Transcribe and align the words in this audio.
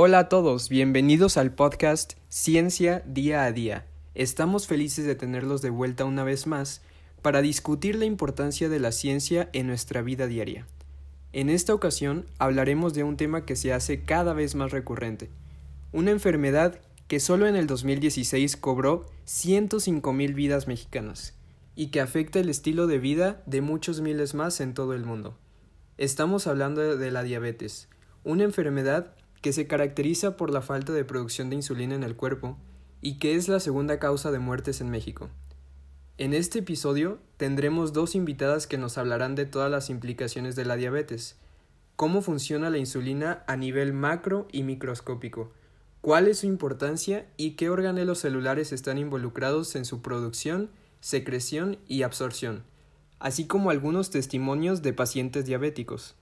Hola 0.00 0.20
a 0.20 0.28
todos, 0.28 0.68
bienvenidos 0.68 1.36
al 1.36 1.52
podcast 1.52 2.12
Ciencia 2.28 3.02
Día 3.04 3.42
a 3.42 3.50
Día. 3.50 3.84
Estamos 4.14 4.68
felices 4.68 5.04
de 5.06 5.16
tenerlos 5.16 5.60
de 5.60 5.70
vuelta 5.70 6.04
una 6.04 6.22
vez 6.22 6.46
más 6.46 6.82
para 7.20 7.42
discutir 7.42 7.96
la 7.96 8.04
importancia 8.04 8.68
de 8.68 8.78
la 8.78 8.92
ciencia 8.92 9.48
en 9.52 9.66
nuestra 9.66 10.00
vida 10.00 10.28
diaria. 10.28 10.68
En 11.32 11.50
esta 11.50 11.74
ocasión 11.74 12.26
hablaremos 12.38 12.94
de 12.94 13.02
un 13.02 13.16
tema 13.16 13.44
que 13.44 13.56
se 13.56 13.72
hace 13.72 14.04
cada 14.04 14.34
vez 14.34 14.54
más 14.54 14.70
recurrente, 14.70 15.30
una 15.90 16.12
enfermedad 16.12 16.78
que 17.08 17.18
solo 17.18 17.48
en 17.48 17.56
el 17.56 17.66
2016 17.66 18.56
cobró 18.56 19.04
105 19.24 20.12
mil 20.12 20.32
vidas 20.32 20.68
mexicanas 20.68 21.34
y 21.74 21.88
que 21.88 22.00
afecta 22.00 22.38
el 22.38 22.50
estilo 22.50 22.86
de 22.86 23.00
vida 23.00 23.42
de 23.46 23.62
muchos 23.62 24.00
miles 24.00 24.34
más 24.34 24.60
en 24.60 24.74
todo 24.74 24.94
el 24.94 25.04
mundo. 25.04 25.36
Estamos 25.96 26.46
hablando 26.46 26.96
de 26.96 27.10
la 27.10 27.24
diabetes, 27.24 27.88
una 28.22 28.44
enfermedad 28.44 29.17
que 29.40 29.52
se 29.52 29.66
caracteriza 29.66 30.36
por 30.36 30.50
la 30.50 30.62
falta 30.62 30.92
de 30.92 31.04
producción 31.04 31.50
de 31.50 31.56
insulina 31.56 31.94
en 31.94 32.02
el 32.02 32.16
cuerpo 32.16 32.58
y 33.00 33.18
que 33.18 33.34
es 33.34 33.48
la 33.48 33.60
segunda 33.60 33.98
causa 33.98 34.30
de 34.30 34.38
muertes 34.38 34.80
en 34.80 34.90
México. 34.90 35.28
En 36.18 36.34
este 36.34 36.58
episodio 36.60 37.20
tendremos 37.36 37.92
dos 37.92 38.16
invitadas 38.16 38.66
que 38.66 38.78
nos 38.78 38.98
hablarán 38.98 39.36
de 39.36 39.46
todas 39.46 39.70
las 39.70 39.88
implicaciones 39.88 40.56
de 40.56 40.64
la 40.64 40.74
diabetes, 40.74 41.36
cómo 41.94 42.22
funciona 42.22 42.70
la 42.70 42.78
insulina 42.78 43.44
a 43.46 43.56
nivel 43.56 43.92
macro 43.92 44.48
y 44.50 44.64
microscópico, 44.64 45.52
cuál 46.00 46.26
es 46.26 46.38
su 46.38 46.46
importancia 46.46 47.26
y 47.36 47.52
qué 47.52 47.70
organelos 47.70 48.18
celulares 48.18 48.72
están 48.72 48.98
involucrados 48.98 49.76
en 49.76 49.84
su 49.84 50.02
producción, 50.02 50.70
secreción 51.00 51.78
y 51.86 52.02
absorción, 52.02 52.64
así 53.20 53.46
como 53.46 53.70
algunos 53.70 54.10
testimonios 54.10 54.82
de 54.82 54.92
pacientes 54.92 55.46
diabéticos. 55.46 56.16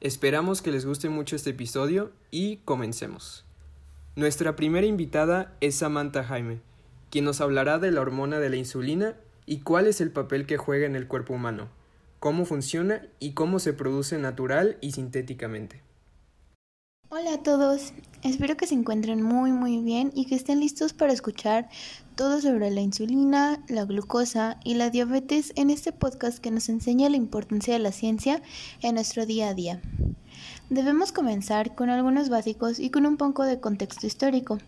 Esperamos 0.00 0.62
que 0.62 0.70
les 0.70 0.86
guste 0.86 1.08
mucho 1.08 1.34
este 1.34 1.50
episodio 1.50 2.12
y 2.30 2.58
comencemos. 2.58 3.44
Nuestra 4.14 4.54
primera 4.54 4.86
invitada 4.86 5.56
es 5.60 5.74
Samantha 5.74 6.22
Jaime, 6.22 6.60
quien 7.10 7.24
nos 7.24 7.40
hablará 7.40 7.80
de 7.80 7.90
la 7.90 8.00
hormona 8.00 8.38
de 8.38 8.48
la 8.48 8.54
insulina 8.54 9.16
y 9.44 9.58
cuál 9.58 9.88
es 9.88 10.00
el 10.00 10.12
papel 10.12 10.46
que 10.46 10.56
juega 10.56 10.86
en 10.86 10.94
el 10.94 11.08
cuerpo 11.08 11.34
humano, 11.34 11.66
cómo 12.20 12.44
funciona 12.44 13.08
y 13.18 13.32
cómo 13.32 13.58
se 13.58 13.72
produce 13.72 14.18
natural 14.18 14.78
y 14.80 14.92
sintéticamente. 14.92 15.82
Hola 17.08 17.34
a 17.34 17.42
todos, 17.42 17.92
espero 18.22 18.56
que 18.56 18.68
se 18.68 18.74
encuentren 18.74 19.20
muy 19.20 19.50
muy 19.50 19.82
bien 19.82 20.12
y 20.14 20.26
que 20.26 20.36
estén 20.36 20.60
listos 20.60 20.92
para 20.92 21.12
escuchar 21.12 21.70
todo 22.18 22.40
sobre 22.40 22.72
la 22.72 22.80
insulina, 22.80 23.62
la 23.68 23.84
glucosa 23.84 24.58
y 24.64 24.74
la 24.74 24.90
diabetes 24.90 25.52
en 25.54 25.70
este 25.70 25.92
podcast 25.92 26.38
que 26.40 26.50
nos 26.50 26.68
enseña 26.68 27.08
la 27.08 27.16
importancia 27.16 27.74
de 27.74 27.78
la 27.78 27.92
ciencia 27.92 28.42
en 28.82 28.96
nuestro 28.96 29.24
día 29.24 29.50
a 29.50 29.54
día. 29.54 29.80
Debemos 30.68 31.12
comenzar 31.12 31.76
con 31.76 31.90
algunos 31.90 32.28
básicos 32.28 32.80
y 32.80 32.90
con 32.90 33.06
un 33.06 33.18
poco 33.18 33.44
de 33.44 33.60
contexto 33.60 34.08
histórico. 34.08 34.58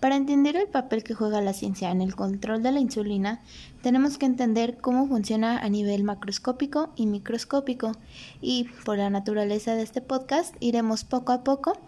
Para 0.00 0.16
entender 0.16 0.56
el 0.56 0.66
papel 0.66 1.04
que 1.04 1.12
juega 1.12 1.42
la 1.42 1.52
ciencia 1.52 1.90
en 1.90 2.00
el 2.00 2.16
control 2.16 2.62
de 2.62 2.72
la 2.72 2.80
insulina, 2.80 3.42
tenemos 3.82 4.16
que 4.16 4.24
entender 4.24 4.78
cómo 4.78 5.06
funciona 5.06 5.58
a 5.58 5.68
nivel 5.68 6.04
macroscópico 6.04 6.90
y 6.96 7.04
microscópico 7.04 7.92
y 8.40 8.64
por 8.86 8.96
la 8.96 9.10
naturaleza 9.10 9.74
de 9.74 9.82
este 9.82 10.00
podcast 10.00 10.56
iremos 10.58 11.04
poco 11.04 11.32
a 11.32 11.44
poco 11.44 11.78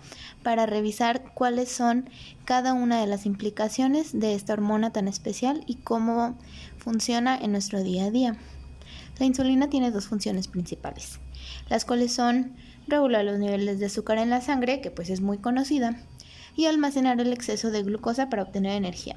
para 0.43 0.67
revisar 0.67 1.33
cuáles 1.33 1.71
son 1.71 2.11
cada 2.45 2.75
una 2.75 3.01
de 3.01 3.07
las 3.07 3.25
implicaciones 3.25 4.19
de 4.19 4.35
esta 4.35 4.53
hormona 4.53 4.93
tan 4.93 5.09
especial 5.09 5.65
y 5.67 5.77
cómo 5.77 6.37
funciona 6.77 7.39
en 7.39 7.53
nuestro 7.53 7.83
día 7.83 8.05
a 8.05 8.11
día. 8.11 8.37
La 9.19 9.25
insulina 9.25 9.71
tiene 9.71 9.91
dos 9.91 10.07
funciones 10.07 10.49
principales, 10.49 11.19
las 11.71 11.87
cuales 11.87 12.13
son 12.13 12.57
regular 12.89 13.25
los 13.25 13.39
niveles 13.39 13.79
de 13.79 13.87
azúcar 13.87 14.19
en 14.19 14.29
la 14.29 14.43
sangre, 14.43 14.83
que 14.83 14.91
pues 14.91 15.09
es 15.09 15.23
muy 15.23 15.39
conocida, 15.39 15.97
y 16.57 16.67
almacenar 16.67 17.21
el 17.21 17.33
exceso 17.33 17.71
de 17.71 17.83
glucosa 17.83 18.29
para 18.29 18.43
obtener 18.43 18.73
energía. 18.73 19.17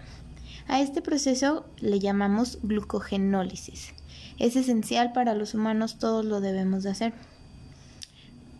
A 0.68 0.81
este 0.81 1.01
proceso 1.01 1.66
le 1.79 2.00
llamamos 2.00 2.59
glucogenólisis. 2.63 3.94
Es 4.40 4.56
esencial 4.56 5.13
para 5.13 5.35
los 5.35 5.53
humanos, 5.53 5.97
todos 6.00 6.25
lo 6.25 6.41
debemos 6.41 6.84
de 6.84 6.90
hacer. 6.90 7.13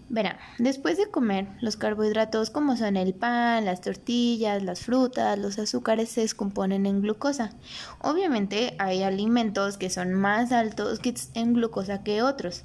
Verán, 0.08 0.38
después 0.60 0.98
de 0.98 1.10
comer, 1.10 1.48
los 1.62 1.78
carbohidratos 1.78 2.52
como 2.52 2.78
son 2.78 2.96
el 2.96 3.16
pan, 3.16 3.66
las 3.66 3.82
tortillas, 3.82 4.62
las 4.62 4.82
frutas, 4.82 5.38
los 5.40 5.58
azúcares 5.58 6.10
se 6.10 6.22
descomponen 6.22 6.86
en 6.86 7.02
glucosa. 7.02 7.54
Obviamente 8.02 8.76
hay 8.78 9.02
alimentos 9.02 9.78
que 9.78 9.90
son 9.90 10.14
más 10.14 10.52
altos 10.52 11.00
en 11.34 11.54
glucosa 11.54 12.04
que 12.04 12.22
otros. 12.22 12.64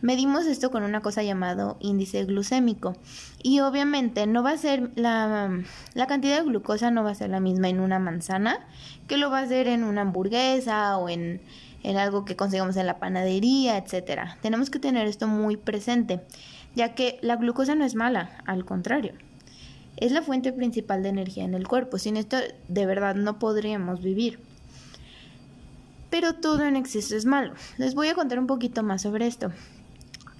Medimos 0.00 0.46
esto 0.46 0.70
con 0.70 0.84
una 0.84 1.00
cosa 1.00 1.24
llamado 1.24 1.76
índice 1.80 2.24
glucémico 2.24 2.94
y 3.42 3.60
obviamente 3.60 4.28
no 4.28 4.44
va 4.44 4.52
a 4.52 4.56
ser 4.56 4.92
la, 4.94 5.50
la, 5.94 6.06
cantidad 6.06 6.38
de 6.38 6.44
glucosa 6.44 6.92
no 6.92 7.02
va 7.02 7.10
a 7.10 7.14
ser 7.16 7.30
la 7.30 7.40
misma 7.40 7.68
en 7.68 7.80
una 7.80 7.98
manzana 7.98 8.60
que 9.08 9.16
lo 9.16 9.28
va 9.28 9.40
a 9.40 9.46
ser 9.48 9.66
en 9.66 9.82
una 9.82 10.02
hamburguesa 10.02 10.96
o 10.98 11.08
en, 11.08 11.40
en 11.82 11.96
algo 11.96 12.24
que 12.24 12.36
conseguimos 12.36 12.76
en 12.76 12.86
la 12.86 12.98
panadería, 12.98 13.76
etcétera. 13.76 14.38
Tenemos 14.40 14.70
que 14.70 14.78
tener 14.78 15.06
esto 15.06 15.26
muy 15.26 15.56
presente, 15.56 16.20
ya 16.74 16.94
que 16.94 17.18
la 17.22 17.36
glucosa 17.36 17.74
no 17.74 17.84
es 17.84 17.94
mala, 17.94 18.42
al 18.46 18.64
contrario. 18.64 19.14
Es 19.96 20.12
la 20.12 20.22
fuente 20.22 20.52
principal 20.52 21.02
de 21.02 21.08
energía 21.08 21.44
en 21.44 21.54
el 21.54 21.66
cuerpo. 21.66 21.98
Sin 21.98 22.16
esto 22.16 22.36
de 22.68 22.86
verdad 22.86 23.16
no 23.16 23.38
podríamos 23.38 24.00
vivir. 24.00 24.38
Pero 26.10 26.34
todo 26.34 26.62
en 26.64 26.76
exceso 26.76 27.16
es 27.16 27.26
malo. 27.26 27.52
Les 27.78 27.94
voy 27.94 28.08
a 28.08 28.14
contar 28.14 28.38
un 28.38 28.46
poquito 28.46 28.82
más 28.82 29.02
sobre 29.02 29.26
esto. 29.26 29.50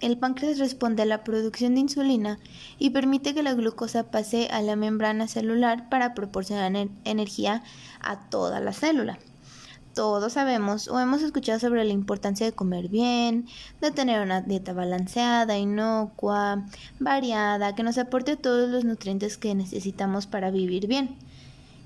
El 0.00 0.16
páncreas 0.16 0.58
responde 0.58 1.02
a 1.02 1.06
la 1.06 1.24
producción 1.24 1.74
de 1.74 1.80
insulina 1.80 2.38
y 2.78 2.90
permite 2.90 3.34
que 3.34 3.42
la 3.42 3.54
glucosa 3.54 4.04
pase 4.12 4.48
a 4.52 4.62
la 4.62 4.76
membrana 4.76 5.26
celular 5.26 5.88
para 5.88 6.14
proporcionar 6.14 6.88
energía 7.04 7.64
a 8.00 8.28
toda 8.28 8.60
la 8.60 8.72
célula. 8.72 9.18
Todos 9.94 10.34
sabemos 10.34 10.86
o 10.86 11.00
hemos 11.00 11.22
escuchado 11.22 11.58
sobre 11.58 11.84
la 11.84 11.92
importancia 11.92 12.46
de 12.46 12.52
comer 12.52 12.88
bien, 12.88 13.48
de 13.80 13.90
tener 13.90 14.22
una 14.22 14.40
dieta 14.40 14.72
balanceada, 14.72 15.58
inocua, 15.58 16.64
variada, 17.00 17.74
que 17.74 17.82
nos 17.82 17.98
aporte 17.98 18.36
todos 18.36 18.70
los 18.70 18.84
nutrientes 18.84 19.36
que 19.36 19.56
necesitamos 19.56 20.28
para 20.28 20.52
vivir 20.52 20.86
bien. 20.86 21.16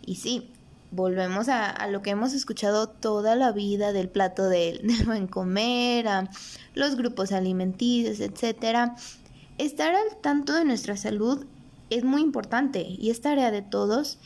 Y 0.05 0.17
sí, 0.17 0.52
volvemos 0.93 1.49
a, 1.49 1.89
lo 1.89 2.03
que 2.03 2.11
hemos 2.11 2.35
escuchado 2.35 2.87
toda 2.89 3.35
la 3.35 3.51
vida 3.51 3.93
del 3.93 4.09
plato 4.09 4.49
del, 4.49 4.83
buen 5.07 5.27
comer, 5.27 6.07
los 6.75 6.97
grupos 6.97 7.33
alimenticios, 7.33 8.21
etcétera. 8.21 8.95
Estar 9.59 9.95
al 9.95 10.17
tanto 10.21 10.55
de 10.55 10.65
nuestra 10.65 10.97
salud 10.97 11.47
es 11.91 12.05
muy 12.05 12.21
importante 12.23 12.87
y 12.87 13.11
es 13.11 13.21
tarea 13.21 13.51
de 13.51 13.63
todos. 13.63 14.19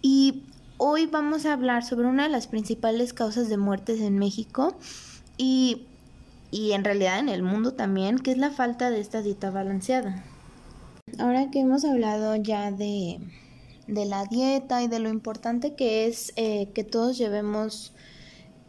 Y 0.00 0.42
hoy 0.78 1.06
vamos 1.06 1.46
a 1.46 1.52
hablar 1.52 1.84
sobre 1.84 2.08
una 2.08 2.24
de 2.24 2.30
las 2.30 2.46
principales 2.46 3.12
causas 3.12 3.48
de 3.48 3.58
muertes 3.58 4.00
en 4.00 4.18
México 4.18 4.76
y, 5.36 5.86
y 6.50 6.72
en 6.72 6.84
realidad 6.84 7.18
en 7.18 7.28
el 7.28 7.42
mundo 7.42 7.74
también, 7.74 8.18
que 8.18 8.32
es 8.32 8.38
la 8.38 8.50
falta 8.50 8.90
de 8.90 9.00
esta 9.00 9.22
dieta 9.22 9.50
balanceada. 9.50 10.24
Ahora 11.18 11.50
que 11.50 11.60
hemos 11.60 11.84
hablado 11.84 12.34
ya 12.36 12.70
de, 12.70 13.20
de 13.86 14.04
la 14.04 14.24
dieta 14.24 14.82
y 14.82 14.88
de 14.88 14.98
lo 14.98 15.08
importante 15.08 15.74
que 15.74 16.06
es 16.06 16.32
eh, 16.36 16.70
que 16.74 16.84
todos 16.84 17.18
llevemos 17.18 17.92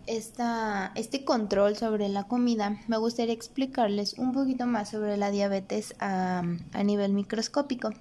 esta, 0.07 0.91
este 0.95 1.25
control 1.25 1.75
sobre 1.75 2.09
la 2.09 2.25
comida, 2.25 2.79
me 2.87 2.97
gustaría 2.97 3.33
explicarles 3.33 4.13
un 4.17 4.33
poquito 4.33 4.65
más 4.67 4.89
sobre 4.89 5.17
la 5.17 5.31
diabetes 5.31 5.95
a, 5.99 6.43
a 6.73 6.83
nivel 6.83 7.13
microscópico. 7.13 7.91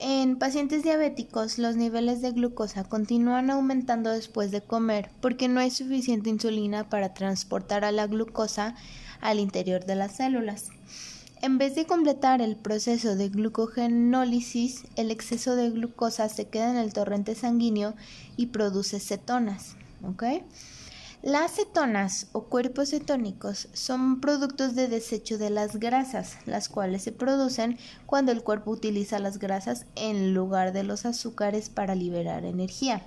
En 0.00 0.36
pacientes 0.36 0.82
diabéticos, 0.82 1.58
los 1.58 1.76
niveles 1.76 2.20
de 2.20 2.32
glucosa 2.32 2.84
continúan 2.84 3.48
aumentando 3.48 4.10
después 4.10 4.50
de 4.50 4.60
comer 4.60 5.08
porque 5.20 5.48
no 5.48 5.60
hay 5.60 5.70
suficiente 5.70 6.30
insulina 6.30 6.88
para 6.88 7.14
transportar 7.14 7.84
a 7.84 7.92
la 7.92 8.06
glucosa 8.06 8.74
al 9.20 9.38
interior 9.38 9.86
de 9.86 9.94
las 9.94 10.16
células. 10.16 10.68
En 11.44 11.58
vez 11.58 11.74
de 11.74 11.84
completar 11.84 12.40
el 12.40 12.56
proceso 12.56 13.16
de 13.16 13.28
glucogenólisis, 13.28 14.84
el 14.96 15.10
exceso 15.10 15.56
de 15.56 15.68
glucosa 15.68 16.30
se 16.30 16.48
queda 16.48 16.70
en 16.70 16.78
el 16.78 16.94
torrente 16.94 17.34
sanguíneo 17.34 17.92
y 18.38 18.46
produce 18.46 18.98
cetonas. 18.98 19.76
Las 21.20 21.52
cetonas 21.52 22.28
o 22.32 22.44
cuerpos 22.44 22.88
cetónicos 22.88 23.68
son 23.74 24.22
productos 24.22 24.74
de 24.74 24.88
desecho 24.88 25.36
de 25.36 25.50
las 25.50 25.76
grasas, 25.76 26.38
las 26.46 26.70
cuales 26.70 27.02
se 27.02 27.12
producen 27.12 27.76
cuando 28.06 28.32
el 28.32 28.42
cuerpo 28.42 28.70
utiliza 28.70 29.18
las 29.18 29.38
grasas 29.38 29.84
en 29.96 30.32
lugar 30.32 30.72
de 30.72 30.82
los 30.82 31.04
azúcares 31.04 31.68
para 31.68 31.94
liberar 31.94 32.46
energía. 32.46 33.02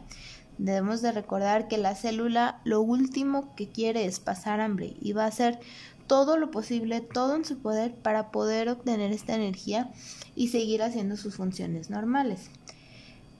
Debemos 0.59 1.01
de 1.01 1.11
recordar 1.11 1.67
que 1.67 1.77
la 1.77 1.95
célula 1.95 2.61
lo 2.63 2.81
último 2.81 3.55
que 3.55 3.69
quiere 3.69 4.05
es 4.05 4.19
pasar 4.19 4.59
hambre 4.59 4.95
y 5.01 5.13
va 5.13 5.25
a 5.25 5.27
hacer 5.27 5.59
todo 6.07 6.37
lo 6.37 6.49
posible, 6.51 7.01
todo 7.01 7.35
en 7.35 7.45
su 7.45 7.59
poder 7.59 7.93
para 7.93 8.31
poder 8.31 8.69
obtener 8.69 9.11
esta 9.11 9.35
energía 9.35 9.91
y 10.35 10.47
seguir 10.47 10.81
haciendo 10.81 11.17
sus 11.17 11.35
funciones 11.35 11.89
normales. 11.89 12.49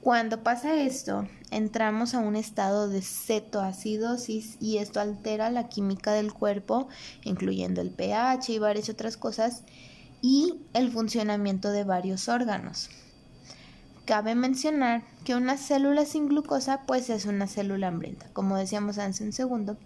Cuando 0.01 0.43
pasa 0.43 0.81
esto, 0.81 1.27
entramos 1.51 2.13
a 2.13 2.19
un 2.19 2.35
estado 2.35 2.87
de 2.87 3.01
cetoacidosis 3.01 4.57
y 4.61 4.77
esto 4.77 4.99
altera 4.99 5.49
la 5.49 5.67
química 5.67 6.13
del 6.13 6.31
cuerpo, 6.31 6.87
incluyendo 7.23 7.81
el 7.81 7.89
pH 7.89 8.53
y 8.53 8.59
varias 8.59 8.89
otras 8.89 9.17
cosas, 9.17 9.63
y 10.21 10.55
el 10.73 10.91
funcionamiento 10.91 11.71
de 11.71 11.83
varios 11.83 12.29
órganos. 12.29 12.89
Cabe 14.05 14.35
mencionar 14.35 15.03
que 15.25 15.35
una 15.35 15.57
célula 15.57 16.05
sin 16.05 16.29
glucosa 16.29 16.83
pues 16.87 17.09
es 17.09 17.25
una 17.25 17.47
célula 17.47 17.89
hambrienta, 17.89 18.27
como 18.31 18.55
decíamos 18.55 18.97
hace 18.97 19.25
un 19.25 19.33
segundo, 19.33 19.77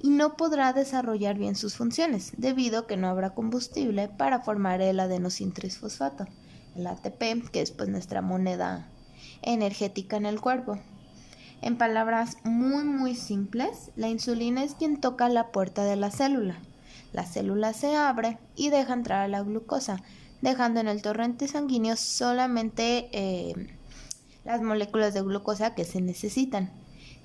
y 0.00 0.10
no 0.10 0.36
podrá 0.36 0.72
desarrollar 0.72 1.38
bien 1.38 1.56
sus 1.56 1.76
funciones 1.76 2.32
debido 2.36 2.80
a 2.80 2.86
que 2.86 2.96
no 2.96 3.08
habrá 3.08 3.30
combustible 3.30 4.08
para 4.08 4.40
formar 4.40 4.80
el 4.80 5.00
adenosintrisfosfato, 5.00 6.26
el 6.76 6.86
ATP, 6.86 7.50
que 7.50 7.62
es 7.62 7.72
pues 7.72 7.88
nuestra 7.88 8.22
moneda 8.22 8.88
energética 9.42 10.16
en 10.16 10.26
el 10.26 10.40
cuerpo. 10.40 10.78
En 11.60 11.76
palabras 11.76 12.36
muy 12.44 12.84
muy 12.84 13.16
simples, 13.16 13.90
la 13.96 14.08
insulina 14.08 14.62
es 14.62 14.74
quien 14.74 15.00
toca 15.00 15.28
la 15.28 15.50
puerta 15.50 15.84
de 15.84 15.96
la 15.96 16.10
célula. 16.10 16.60
La 17.12 17.24
célula 17.24 17.72
se 17.72 17.96
abre 17.96 18.38
y 18.54 18.70
deja 18.70 18.92
entrar 18.92 19.22
a 19.22 19.28
la 19.28 19.42
glucosa, 19.42 20.02
dejando 20.40 20.78
en 20.78 20.88
el 20.88 21.02
torrente 21.02 21.48
sanguíneo 21.48 21.96
solamente 21.96 23.08
eh, 23.12 23.54
las 24.44 24.62
moléculas 24.62 25.14
de 25.14 25.22
glucosa 25.22 25.74
que 25.74 25.84
se 25.84 26.00
necesitan. 26.00 26.70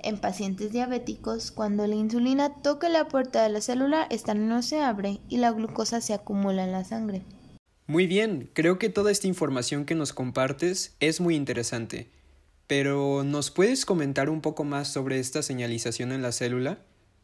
En 0.04 0.18
pacientes 0.18 0.74
diabéticos, 0.74 1.52
cuando 1.52 1.88
la 1.88 1.96
insulina 1.96 2.62
toca 2.62 2.90
la 2.90 3.08
puerta 3.08 3.42
de 3.42 3.50
la 3.50 3.62
célula, 3.62 4.06
esta 4.10 4.34
no 4.34 4.62
se 4.62 4.82
abre 4.82 5.22
y 5.30 5.38
la 5.38 5.52
glucosa 5.52 6.02
se 6.02 6.14
acumula 6.14 6.66
en 6.66 6.74
la 6.74 6.84
sangre. 6.84 7.22
Muy 7.88 8.06
bien, 8.06 8.50
creo 8.54 8.78
que 8.80 8.90
toda 8.90 9.12
esta 9.12 9.28
información 9.28 9.86
que 9.86 9.96
nos 9.96 10.12
compartes 10.12 10.98
es 11.00 11.22
muy 11.22 11.36
interesante. 11.36 12.10
Pero, 12.68 13.24
¿nos 13.24 13.50
puedes 13.50 13.86
comentar 13.86 14.30
un 14.30 14.42
poco 14.42 14.66
más 14.66 14.90
sobre 14.90 15.20
esta 15.20 15.42
señalización 15.42 16.12
en 16.12 16.22
la 16.22 16.34
célula? 16.34 16.80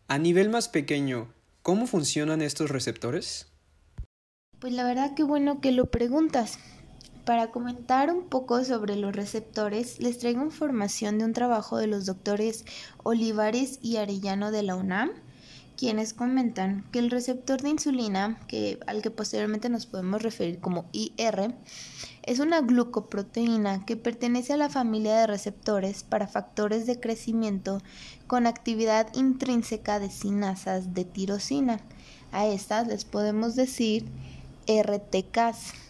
A 0.08 0.18
nivel 0.18 0.50
más 0.50 0.70
pequeño, 0.70 1.34
¿cómo 1.62 1.86
funcionan 1.86 2.42
estos 2.42 2.70
receptores? 2.70 3.48
Pues 4.60 4.72
la 4.72 4.86
verdad 4.86 5.16
que 5.16 5.24
bueno 5.24 5.60
que 5.60 5.74
lo 5.74 5.92
preguntas. 5.92 6.60
Para 7.30 7.52
comentar 7.52 8.12
un 8.12 8.24
poco 8.24 8.66
sobre 8.66 8.96
los 8.96 9.16
receptores, 9.16 10.00
les 10.00 10.18
traigo 10.18 10.42
información 10.42 11.20
de 11.20 11.26
un 11.26 11.34
trabajo 11.34 11.78
de 11.78 11.86
los 11.86 12.08
doctores 12.08 12.66
Olivares 13.04 13.78
y 13.84 13.98
Arellano 13.98 14.50
de 14.50 14.64
la 14.64 14.76
UNAM, 14.76 15.12
quienes 15.78 16.16
comentan 16.16 16.86
que 16.92 16.98
el 16.98 17.12
receptor 17.12 17.62
de 17.62 17.70
insulina, 17.70 18.40
que, 18.48 18.80
al 18.88 19.04
que 19.04 19.12
posteriormente 19.12 19.70
nos 19.70 19.86
podemos 19.86 20.24
referir 20.24 20.60
como 20.60 20.86
IR, 20.92 21.54
es 22.24 22.40
una 22.40 22.62
glucoproteína 22.62 23.86
que 23.86 23.96
pertenece 23.96 24.54
a 24.54 24.58
la 24.58 24.70
familia 24.70 25.16
de 25.20 25.28
receptores 25.28 26.02
para 26.02 26.26
factores 26.26 26.88
de 26.88 27.00
crecimiento 27.00 27.78
con 28.26 28.48
actividad 28.48 29.08
intrínseca 29.14 30.00
de 30.00 30.10
sinasas 30.10 30.96
de 30.96 31.06
tirosina. 31.06 31.80
A 32.31 32.48
estas 32.48 32.88
les 32.88 33.06
podemos 33.06 33.56
decir 33.56 34.08
RTKs, 34.68 35.89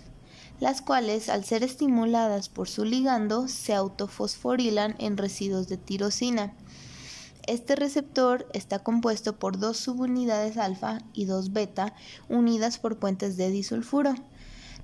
las 0.59 0.81
cuales 0.81 1.29
al 1.29 1.45
ser 1.45 1.63
estimuladas 1.63 2.50
por 2.50 2.67
su 2.67 2.83
ligando 2.83 3.47
se 3.47 3.73
autofosforilan 3.73 4.95
en 5.00 5.17
residuos 5.17 5.67
de 5.67 5.77
tirosina. 5.77 6.53
Este 7.47 7.75
receptor 7.75 8.47
está 8.53 8.79
compuesto 8.79 9.39
por 9.39 9.57
dos 9.57 9.77
subunidades 9.77 10.57
alfa 10.57 11.00
y 11.13 11.25
dos 11.25 11.53
beta 11.53 11.95
unidas 12.27 12.77
por 12.77 13.00
puentes 13.00 13.38
de 13.38 13.50
disulfuro. 13.50 14.13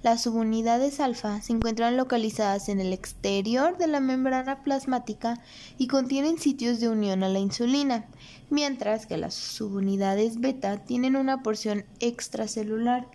Las 0.01 0.21
subunidades 0.23 0.99
alfa 0.99 1.41
se 1.41 1.53
encuentran 1.53 1.97
localizadas 1.97 2.69
en 2.69 2.79
el 2.79 2.93
exterior 2.93 3.77
de 3.77 3.87
la 3.87 3.99
membrana 3.99 4.63
plasmática 4.63 5.41
y 5.77 5.87
contienen 5.87 6.37
sitios 6.37 6.79
de 6.79 6.89
unión 6.89 7.23
a 7.23 7.29
la 7.29 7.39
insulina, 7.39 8.05
mientras 8.49 9.07
que 9.07 9.17
las 9.17 9.33
subunidades 9.33 10.39
beta 10.39 10.83
tienen 10.85 11.15
una 11.15 11.41
porción 11.41 11.85
extracelular 11.99 13.07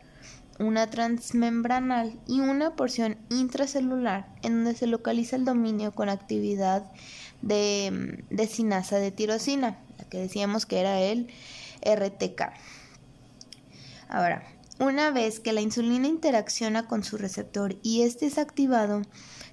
una 0.61 0.89
transmembranal 0.89 2.21
y 2.27 2.41
una 2.41 2.77
porción 2.77 3.17
intracelular 3.31 4.29
en 4.43 4.57
donde 4.57 4.79
se 4.79 4.87
localiza 4.87 5.37
el 5.37 5.47
dominio 5.47 5.93
con 5.93 6.11
actividad 6.11 6.93
de, 7.41 8.23
de 8.29 8.47
sinasa 8.47 8.99
de 8.99 9.11
tirosina, 9.11 9.79
la 9.99 10.05
que 10.05 10.19
decíamos 10.19 10.67
que 10.67 10.79
era 10.79 11.01
el 11.01 11.29
RTK. 11.83 12.53
Ahora, 14.09 14.45
una 14.79 15.11
vez 15.11 15.41
que 15.41 15.55
la 15.55 15.63
insulina 15.63 16.09
interacciona 16.09 16.87
con 16.87 17.05
su 17.05 17.17
receptor 17.17 17.77
y 17.83 18.03
este 18.03 18.27
es 18.27 18.37
activado, 18.37 19.03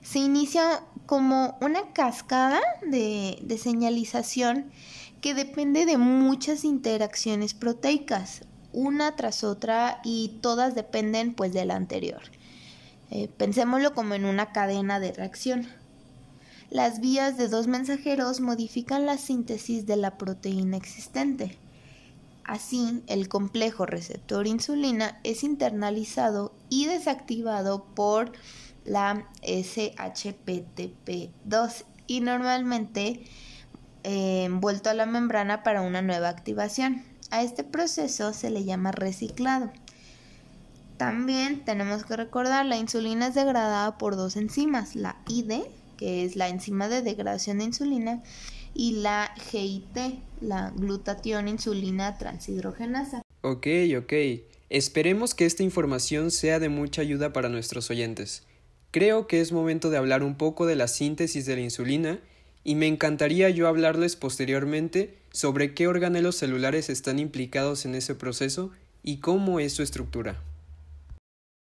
se 0.02 0.20
inicia 0.20 0.84
como 1.06 1.58
una 1.62 1.94
cascada 1.94 2.60
de, 2.86 3.40
de 3.42 3.58
señalización 3.58 4.72
que 5.22 5.34
depende 5.34 5.86
de 5.86 5.98
muchas 5.98 6.66
interacciones 6.66 7.54
proteicas 7.54 8.42
una 8.78 9.16
tras 9.16 9.44
otra 9.44 10.00
y 10.04 10.38
todas 10.42 10.76
dependen 10.76 11.34
pues 11.34 11.52
de 11.52 11.66
la 11.66 11.76
anterior. 11.76 12.22
Eh, 13.10 13.28
pensémoslo 13.38 13.96
como 13.96 14.14
en 14.14 14.26
una 14.26 14.52
cadena 14.52 15.00
de 15.00 15.14
reacción. 15.14 15.66
Las 16.70 17.00
vías 17.00 17.38
de 17.38 17.48
dos 17.48 17.66
mensajeros 17.66 18.40
modifican 18.40 19.08
la 19.08 19.18
síntesis 19.18 19.88
de 19.88 19.96
la 19.96 20.20
proteína 20.20 20.78
existente. 20.78 21.58
Así, 22.44 23.02
el 23.08 23.30
complejo 23.30 23.88
receptor 23.88 24.46
insulina 24.46 25.20
es 25.24 25.44
internalizado 25.44 26.54
y 26.70 26.86
desactivado 26.86 27.84
por 27.96 28.32
la 28.86 29.28
SHPTP2 29.42 31.84
y 32.06 32.22
normalmente 32.22 33.26
eh, 34.04 34.44
envuelto 34.46 34.92
a 34.92 34.94
la 34.94 35.08
membrana 35.08 35.64
para 35.64 35.82
una 35.82 36.04
nueva 36.04 36.30
activación. 36.30 37.17
A 37.30 37.44
este 37.44 37.64
proceso 37.64 38.34
se 38.34 38.50
le 38.50 38.64
llama 38.64 38.92
reciclado. 38.92 39.72
También 40.98 41.64
tenemos 41.64 42.06
que 42.06 42.16
recordar, 42.16 42.66
la 42.66 42.78
insulina 42.78 43.28
es 43.28 43.36
degradada 43.36 43.98
por 43.98 44.16
dos 44.16 44.36
enzimas, 44.36 44.96
la 44.96 45.18
ID, 45.28 45.62
que 45.98 46.24
es 46.24 46.36
la 46.36 46.50
enzima 46.50 46.88
de 46.88 47.02
degradación 47.02 47.60
de 47.60 47.66
insulina, 47.66 48.24
y 48.74 48.94
la 48.94 49.32
GIT, 49.52 49.98
la 50.42 50.72
glutatión 50.76 51.48
insulina 51.48 52.18
transhidrogenasa. 52.18 53.22
Ok, 53.42 53.68
ok. 53.98 54.14
Esperemos 54.70 55.34
que 55.34 55.46
esta 55.46 55.64
información 55.64 56.32
sea 56.32 56.60
de 56.60 56.70
mucha 56.70 57.02
ayuda 57.02 57.32
para 57.32 57.50
nuestros 57.50 57.90
oyentes. 57.90 58.44
Creo 58.92 59.28
que 59.28 59.42
es 59.42 59.52
momento 59.52 59.90
de 59.90 59.98
hablar 59.98 60.24
un 60.24 60.36
poco 60.36 60.66
de 60.66 60.76
la 60.76 60.88
síntesis 60.88 61.46
de 61.46 61.56
la 61.56 61.62
insulina 61.62 62.20
y 62.64 62.76
me 62.76 62.88
encantaría 62.88 63.50
yo 63.50 63.68
hablarles 63.68 64.16
posteriormente 64.16 65.16
sobre 65.38 65.76
qué 65.76 65.88
organelos 65.88 66.36
celulares 66.36 66.90
están 66.90 67.20
implicados 67.20 67.86
en 67.86 67.94
ese 67.94 68.16
proceso 68.16 68.72
y 69.04 69.18
cómo 69.18 69.60
es 69.60 69.72
su 69.72 69.84
estructura. 69.84 70.42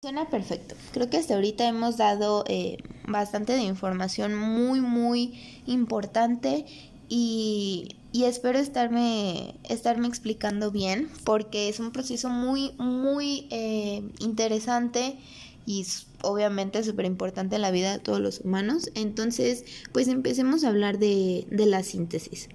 Suena 0.04 0.30
perfecto. 0.30 0.76
Creo 0.92 1.10
que 1.10 1.18
hasta 1.18 1.34
ahorita 1.34 1.68
hemos 1.68 1.98
dado 1.98 2.44
eh, 2.48 2.78
bastante 3.08 3.54
de 3.54 3.64
información 3.64 4.36
muy, 4.36 4.80
muy 4.80 5.62
importante 5.66 6.68
y, 7.10 7.96
espero 8.14 8.60
estarme, 8.60 9.56
estarme 9.68 10.08
explicando 10.08 10.70
bien 10.70 11.10
porque 11.24 11.68
es 11.68 11.80
un 11.80 11.92
proceso 11.92 12.30
muy, 12.30 12.74
muy 12.78 13.48
eh, 13.50 14.04
interesante 14.20 15.18
y 15.66 15.84
obviamente 16.22 16.84
súper 16.84 17.06
importante 17.06 17.56
en 17.56 17.64
la 17.64 17.72
vida 17.72 17.94
de 17.94 17.98
todos 17.98 18.20
los 18.20 18.42
humanos. 18.42 18.92
Entonces, 18.94 19.66
pues 19.92 20.08
empecemos 20.10 20.64
a 20.64 20.70
hablar 20.70 21.00
de, 21.00 21.48
de 21.50 21.66
la 21.66 21.82
síntesis. 21.82 22.50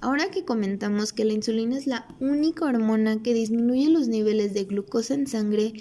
Ahora 0.00 0.30
que 0.30 0.44
comentamos 0.44 1.12
que 1.12 1.24
la 1.24 1.32
insulina 1.32 1.76
es 1.76 1.86
la 1.86 2.06
única 2.20 2.66
hormona 2.66 3.22
que 3.22 3.32
disminuye 3.32 3.88
los 3.88 4.08
niveles 4.08 4.52
de 4.52 4.64
glucosa 4.64 5.14
en 5.14 5.26
sangre 5.26 5.72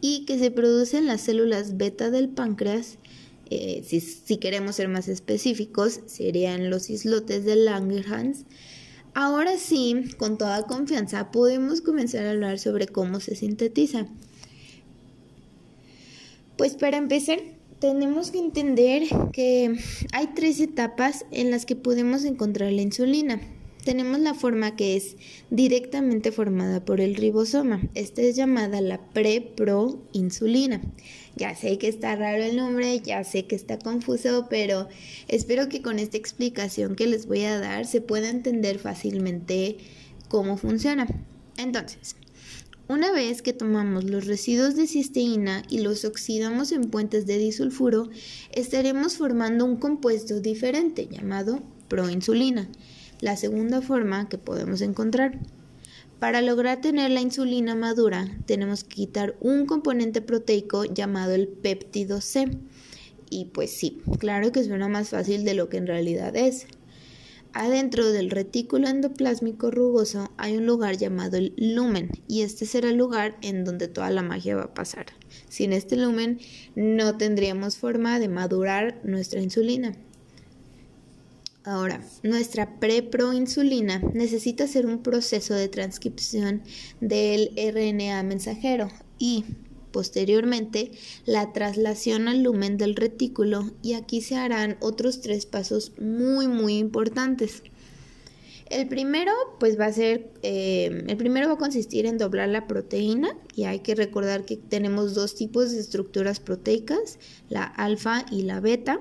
y 0.00 0.24
que 0.24 0.38
se 0.38 0.50
produce 0.50 0.98
en 0.98 1.06
las 1.06 1.20
células 1.20 1.76
beta 1.76 2.10
del 2.10 2.28
páncreas, 2.30 2.98
eh, 3.48 3.82
si, 3.86 4.00
si, 4.00 4.38
queremos 4.38 4.76
ser 4.76 4.88
más 4.88 5.08
específicos, 5.08 6.00
serían 6.06 6.70
los 6.70 6.90
islotes 6.90 7.44
de 7.44 7.56
Langerhans. 7.56 8.44
Ahora 9.14 9.58
sí, 9.58 10.04
con 10.18 10.38
toda 10.38 10.66
confianza, 10.66 11.30
podemos 11.30 11.80
comenzar 11.80 12.26
a 12.26 12.30
hablar 12.30 12.58
sobre 12.58 12.86
cómo 12.86 13.18
se 13.18 13.34
sintetiza. 13.34 14.06
Pues 16.56 16.74
para 16.74 16.96
empezar, 16.96 17.40
tenemos 17.80 18.30
que 18.30 18.38
entender 18.38 19.04
que 19.32 19.76
hay 20.12 20.28
tres 20.34 20.60
etapas 20.60 21.24
en 21.30 21.50
las 21.50 21.66
que 21.66 21.76
podemos 21.76 22.24
encontrar 22.24 22.72
la 22.72 22.82
insulina 22.82 23.40
tenemos 23.82 24.20
la 24.20 24.34
forma 24.34 24.76
que 24.76 24.96
es 24.96 25.16
directamente 25.50 26.32
formada 26.32 26.84
por 26.84 27.00
el 27.00 27.14
ribosoma. 27.14 27.80
Esta 27.94 28.22
es 28.22 28.36
llamada 28.36 28.80
la 28.80 29.00
preproinsulina. 29.10 30.80
Ya 31.36 31.54
sé 31.54 31.78
que 31.78 31.88
está 31.88 32.16
raro 32.16 32.42
el 32.42 32.56
nombre, 32.56 33.00
ya 33.00 33.24
sé 33.24 33.46
que 33.46 33.54
está 33.54 33.78
confuso, 33.78 34.46
pero 34.50 34.88
espero 35.28 35.68
que 35.68 35.82
con 35.82 35.98
esta 35.98 36.16
explicación 36.16 36.96
que 36.96 37.06
les 37.06 37.26
voy 37.26 37.44
a 37.44 37.58
dar 37.58 37.86
se 37.86 38.00
pueda 38.00 38.28
entender 38.28 38.78
fácilmente 38.78 39.78
cómo 40.28 40.56
funciona. 40.56 41.06
Entonces, 41.56 42.16
una 42.88 43.12
vez 43.12 43.42
que 43.42 43.52
tomamos 43.52 44.04
los 44.04 44.26
residuos 44.26 44.74
de 44.74 44.86
cisteína 44.86 45.62
y 45.68 45.80
los 45.80 46.04
oxidamos 46.04 46.72
en 46.72 46.90
puentes 46.90 47.26
de 47.26 47.38
disulfuro, 47.38 48.10
estaremos 48.52 49.16
formando 49.16 49.64
un 49.64 49.76
compuesto 49.76 50.40
diferente 50.40 51.06
llamado 51.08 51.62
proinsulina 51.88 52.68
la 53.20 53.36
segunda 53.36 53.82
forma 53.82 54.28
que 54.28 54.38
podemos 54.38 54.80
encontrar. 54.80 55.38
Para 56.18 56.42
lograr 56.42 56.80
tener 56.80 57.10
la 57.10 57.22
insulina 57.22 57.74
madura, 57.74 58.28
tenemos 58.46 58.84
que 58.84 58.96
quitar 58.96 59.36
un 59.40 59.64
componente 59.64 60.20
proteico 60.20 60.84
llamado 60.84 61.32
el 61.34 61.48
péptido 61.48 62.20
C. 62.20 62.58
Y 63.30 63.46
pues 63.46 63.70
sí, 63.70 64.02
claro 64.18 64.52
que 64.52 64.64
suena 64.64 64.88
más 64.88 65.08
fácil 65.08 65.44
de 65.44 65.54
lo 65.54 65.68
que 65.68 65.78
en 65.78 65.86
realidad 65.86 66.36
es. 66.36 66.66
Adentro 67.52 68.12
del 68.12 68.30
retículo 68.30 68.86
endoplásmico 68.86 69.72
rugoso 69.72 70.30
hay 70.36 70.56
un 70.56 70.66
lugar 70.66 70.98
llamado 70.98 71.36
el 71.36 71.52
lumen 71.56 72.10
y 72.28 72.42
este 72.42 72.64
será 72.64 72.90
el 72.90 72.96
lugar 72.96 73.38
en 73.42 73.64
donde 73.64 73.88
toda 73.88 74.10
la 74.10 74.22
magia 74.22 74.54
va 74.54 74.64
a 74.64 74.74
pasar. 74.74 75.06
Sin 75.48 75.72
este 75.72 75.96
lumen 75.96 76.38
no 76.76 77.16
tendríamos 77.16 77.76
forma 77.76 78.20
de 78.20 78.28
madurar 78.28 79.00
nuestra 79.04 79.40
insulina. 79.40 79.96
Ahora, 81.62 82.02
nuestra 82.22 82.80
preproinsulina 82.80 83.98
necesita 84.14 84.64
hacer 84.64 84.86
un 84.86 85.02
proceso 85.02 85.52
de 85.52 85.68
transcripción 85.68 86.62
del 87.00 87.50
RNA 87.54 88.22
mensajero 88.22 88.88
y 89.18 89.44
posteriormente 89.92 90.92
la 91.26 91.52
traslación 91.52 92.28
al 92.28 92.42
lumen 92.42 92.78
del 92.78 92.96
retículo 92.96 93.72
y 93.82 93.92
aquí 93.92 94.22
se 94.22 94.36
harán 94.36 94.78
otros 94.80 95.20
tres 95.20 95.44
pasos 95.44 95.92
muy 96.00 96.48
muy 96.48 96.78
importantes. 96.78 97.62
El 98.70 98.86
primero, 98.86 99.32
pues 99.58 99.78
va 99.78 99.86
a 99.86 99.92
ser, 99.92 100.30
eh, 100.42 101.04
el 101.08 101.16
primero 101.16 101.48
va 101.48 101.54
a 101.54 101.58
consistir 101.58 102.06
en 102.06 102.18
doblar 102.18 102.48
la 102.48 102.68
proteína 102.68 103.36
y 103.54 103.64
hay 103.64 103.80
que 103.80 103.96
recordar 103.96 104.44
que 104.44 104.56
tenemos 104.56 105.12
dos 105.14 105.34
tipos 105.34 105.72
de 105.72 105.80
estructuras 105.80 106.38
proteicas, 106.38 107.18
la 107.48 107.64
alfa 107.64 108.24
y 108.30 108.42
la 108.42 108.60
beta. 108.60 109.00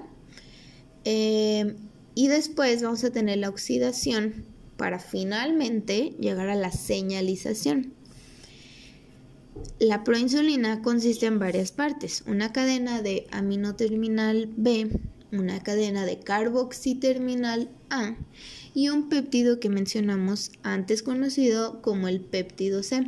Eh, 1.06 1.76
y 2.20 2.28
después 2.28 2.84
vamos 2.84 3.02
a 3.06 3.12
tener 3.12 3.38
la 3.38 3.48
oxidación 3.48 4.44
para 4.76 5.00
finalmente 5.00 6.18
llegar 6.20 6.50
a 6.50 6.56
la 6.56 6.70
señalización. 6.70 7.94
La 9.80 10.04
proinsulina 10.04 10.82
consiste 10.82 11.28
en 11.28 11.40
varias 11.40 11.72
partes, 11.72 12.24
una 12.28 12.52
cadena 12.52 13.02
de 13.02 13.26
aminoterminal 13.32 14.50
B, 14.58 14.90
una 15.32 15.64
cadena 15.64 16.06
de 16.06 16.20
carboxiterminal 16.20 17.70
A 17.90 18.18
y 18.74 18.90
un 18.90 19.08
péptido 19.08 19.62
que 19.62 19.70
mencionamos 19.70 20.52
antes 20.62 21.04
conocido 21.04 21.82
como 21.82 22.10
el 22.10 22.20
péptido 22.20 22.84
C. 22.84 23.08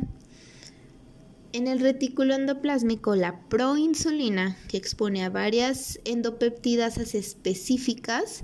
En 1.52 1.66
el 1.66 1.80
retículo 1.80 2.34
endoplásmico, 2.34 3.14
la 3.14 3.46
proinsulina, 3.50 4.56
que 4.68 4.78
expone 4.78 5.22
a 5.22 5.28
varias 5.28 6.00
endopeptidas 6.06 6.96
específicas, 6.96 8.40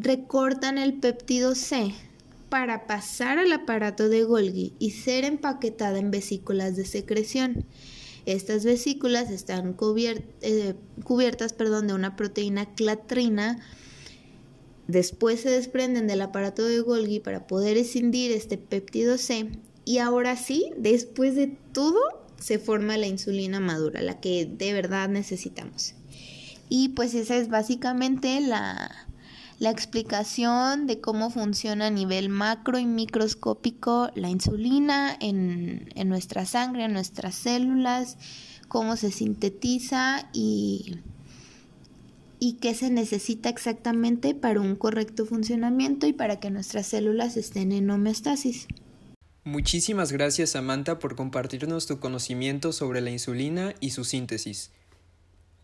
recortan 0.00 0.78
el 0.78 0.94
péptido 0.94 1.54
C 1.54 1.92
para 2.48 2.86
pasar 2.86 3.38
al 3.38 3.52
aparato 3.52 4.08
de 4.08 4.22
Golgi 4.22 4.72
y 4.78 4.92
ser 4.92 5.24
empaquetada 5.24 5.98
en 5.98 6.10
vesículas 6.10 6.76
de 6.76 6.86
secreción. 6.86 7.66
Estas 8.26 8.64
vesículas 8.64 9.30
están 9.30 9.76
eh, 10.40 10.74
cubiertas 11.04 11.52
perdón, 11.52 11.88
de 11.88 11.94
una 11.94 12.16
proteína 12.16 12.74
clatrina. 12.74 13.58
Después 14.86 15.40
se 15.40 15.50
desprenden 15.50 16.06
del 16.06 16.22
aparato 16.22 16.64
de 16.64 16.80
Golgi 16.80 17.20
para 17.20 17.46
poder 17.46 17.76
escindir 17.76 18.32
este 18.32 18.56
péptido 18.56 19.18
C. 19.18 19.50
Y 19.84 19.98
ahora 19.98 20.36
sí, 20.36 20.70
después 20.76 21.34
de 21.34 21.48
todo, 21.72 21.98
se 22.38 22.58
forma 22.58 22.96
la 22.96 23.06
insulina 23.06 23.60
madura, 23.60 24.00
la 24.00 24.20
que 24.20 24.46
de 24.46 24.72
verdad 24.72 25.08
necesitamos. 25.08 25.94
Y 26.68 26.90
pues 26.90 27.14
esa 27.14 27.36
es 27.36 27.48
básicamente 27.48 28.40
la, 28.40 29.07
la 29.58 29.70
explicación 29.70 30.86
de 30.86 31.00
cómo 31.00 31.30
funciona 31.30 31.86
a 31.86 31.90
nivel 31.90 32.28
macro 32.28 32.78
y 32.78 32.86
microscópico 32.86 34.10
la 34.14 34.28
insulina 34.28 35.16
en, 35.20 35.88
nuestra 36.06 36.46
sangre, 36.46 36.84
en 36.84 36.92
nuestras 36.92 37.34
células, 37.34 38.16
cómo 38.68 38.96
se 38.96 39.10
sintetiza 39.10 40.28
y, 40.32 41.00
y 42.38 42.54
qué 42.54 42.74
se 42.74 42.90
necesita 42.90 43.48
exactamente 43.48 44.34
para 44.34 44.60
un 44.60 44.76
correcto 44.76 45.26
funcionamiento 45.26 46.06
y 46.06 46.12
para 46.12 46.38
que 46.38 46.50
nuestras 46.50 46.86
células 46.86 47.36
estén 47.36 47.72
en 47.72 47.90
homeostasis. 47.90 48.68
Muchísimas 49.42 50.12
gracias 50.12 50.50
Samantha 50.50 51.00
por 51.00 51.16
compartirnos 51.16 51.86
tu 51.86 51.98
conocimiento 51.98 52.72
sobre 52.72 53.00
la 53.00 53.10
insulina 53.10 53.74
y 53.80 53.90
su 53.90 54.04
síntesis. 54.04 54.70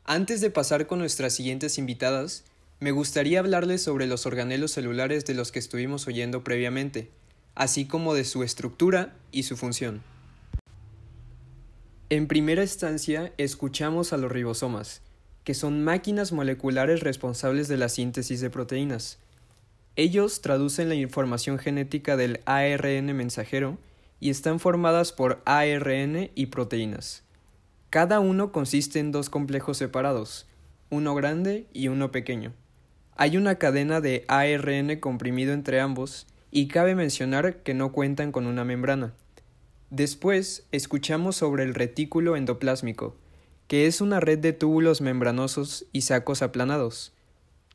Antes 0.05 0.41
de 0.41 0.51
pasar 0.51 0.87
con 0.87 0.99
nuestras 0.99 1.35
siguientes 1.35 1.79
invitadas, 1.79 2.45
me 2.85 2.93
gustaría 2.93 3.39
hablarles 3.39 3.83
sobre 3.83 4.07
los 4.07 4.27
organelos 4.27 4.73
celulares 4.73 5.25
de 5.25 5.33
los 5.33 5.51
que 5.51 5.59
estuvimos 5.59 6.07
oyendo 6.07 6.45
previamente, 6.45 7.11
así 7.55 7.87
como 7.87 8.13
de 8.13 8.25
su 8.25 8.43
estructura 8.43 9.17
y 9.33 9.45
su 9.45 9.57
función. 9.57 10.03
En 12.11 12.27
primera 12.27 12.61
instancia, 12.61 13.33
escuchamos 13.39 14.13
a 14.13 14.19
los 14.19 14.31
ribosomas, 14.31 15.01
que 15.45 15.55
son 15.55 15.83
máquinas 15.83 16.33
moleculares 16.33 17.01
responsables 17.01 17.69
de 17.69 17.79
la 17.79 17.89
síntesis 17.89 18.43
de 18.43 18.51
proteínas. 18.51 19.19
Ellos 19.97 20.43
traducen 20.43 20.91
la 20.91 20.95
información 20.95 21.59
genética 21.59 22.19
del 22.19 22.41
ARN 22.45 23.17
mensajero 23.17 23.79
y 24.21 24.29
están 24.29 24.61
formadas 24.61 25.11
por 25.11 25.41
ARN 25.47 26.31
y 26.35 26.47
proteínas. 26.49 27.23
Cada 27.89 28.21
uno 28.21 28.53
consiste 28.53 28.99
en 28.99 29.11
dos 29.11 29.31
complejos 29.31 29.79
separados, 29.79 30.47
uno 30.91 31.15
grande 31.15 31.67
y 31.73 31.89
uno 31.89 32.13
pequeño. 32.13 32.53
Hay 33.17 33.37
una 33.37 33.57
cadena 33.57 34.01
de 34.01 34.25
ARN 34.27 34.99
comprimido 34.99 35.53
entre 35.53 35.81
ambos 35.81 36.27
y 36.51 36.67
cabe 36.67 36.97
mencionar 36.97 37.63
que 37.63 37.73
no 37.73 37.93
cuentan 37.93 38.33
con 38.33 38.47
una 38.47 38.65
membrana. 38.65 39.13
Después 39.91 40.67
escuchamos 40.73 41.37
sobre 41.37 41.63
el 41.63 41.75
retículo 41.75 42.37
endoplásmico, 42.37 43.15
que 43.69 43.87
es 43.87 44.01
una 44.01 44.19
red 44.19 44.41
de 44.41 44.53
túbulos 44.53 45.01
membranosos 45.01 45.87
y 45.93 46.01
sacos 46.01 46.43
aplanados. 46.43 47.13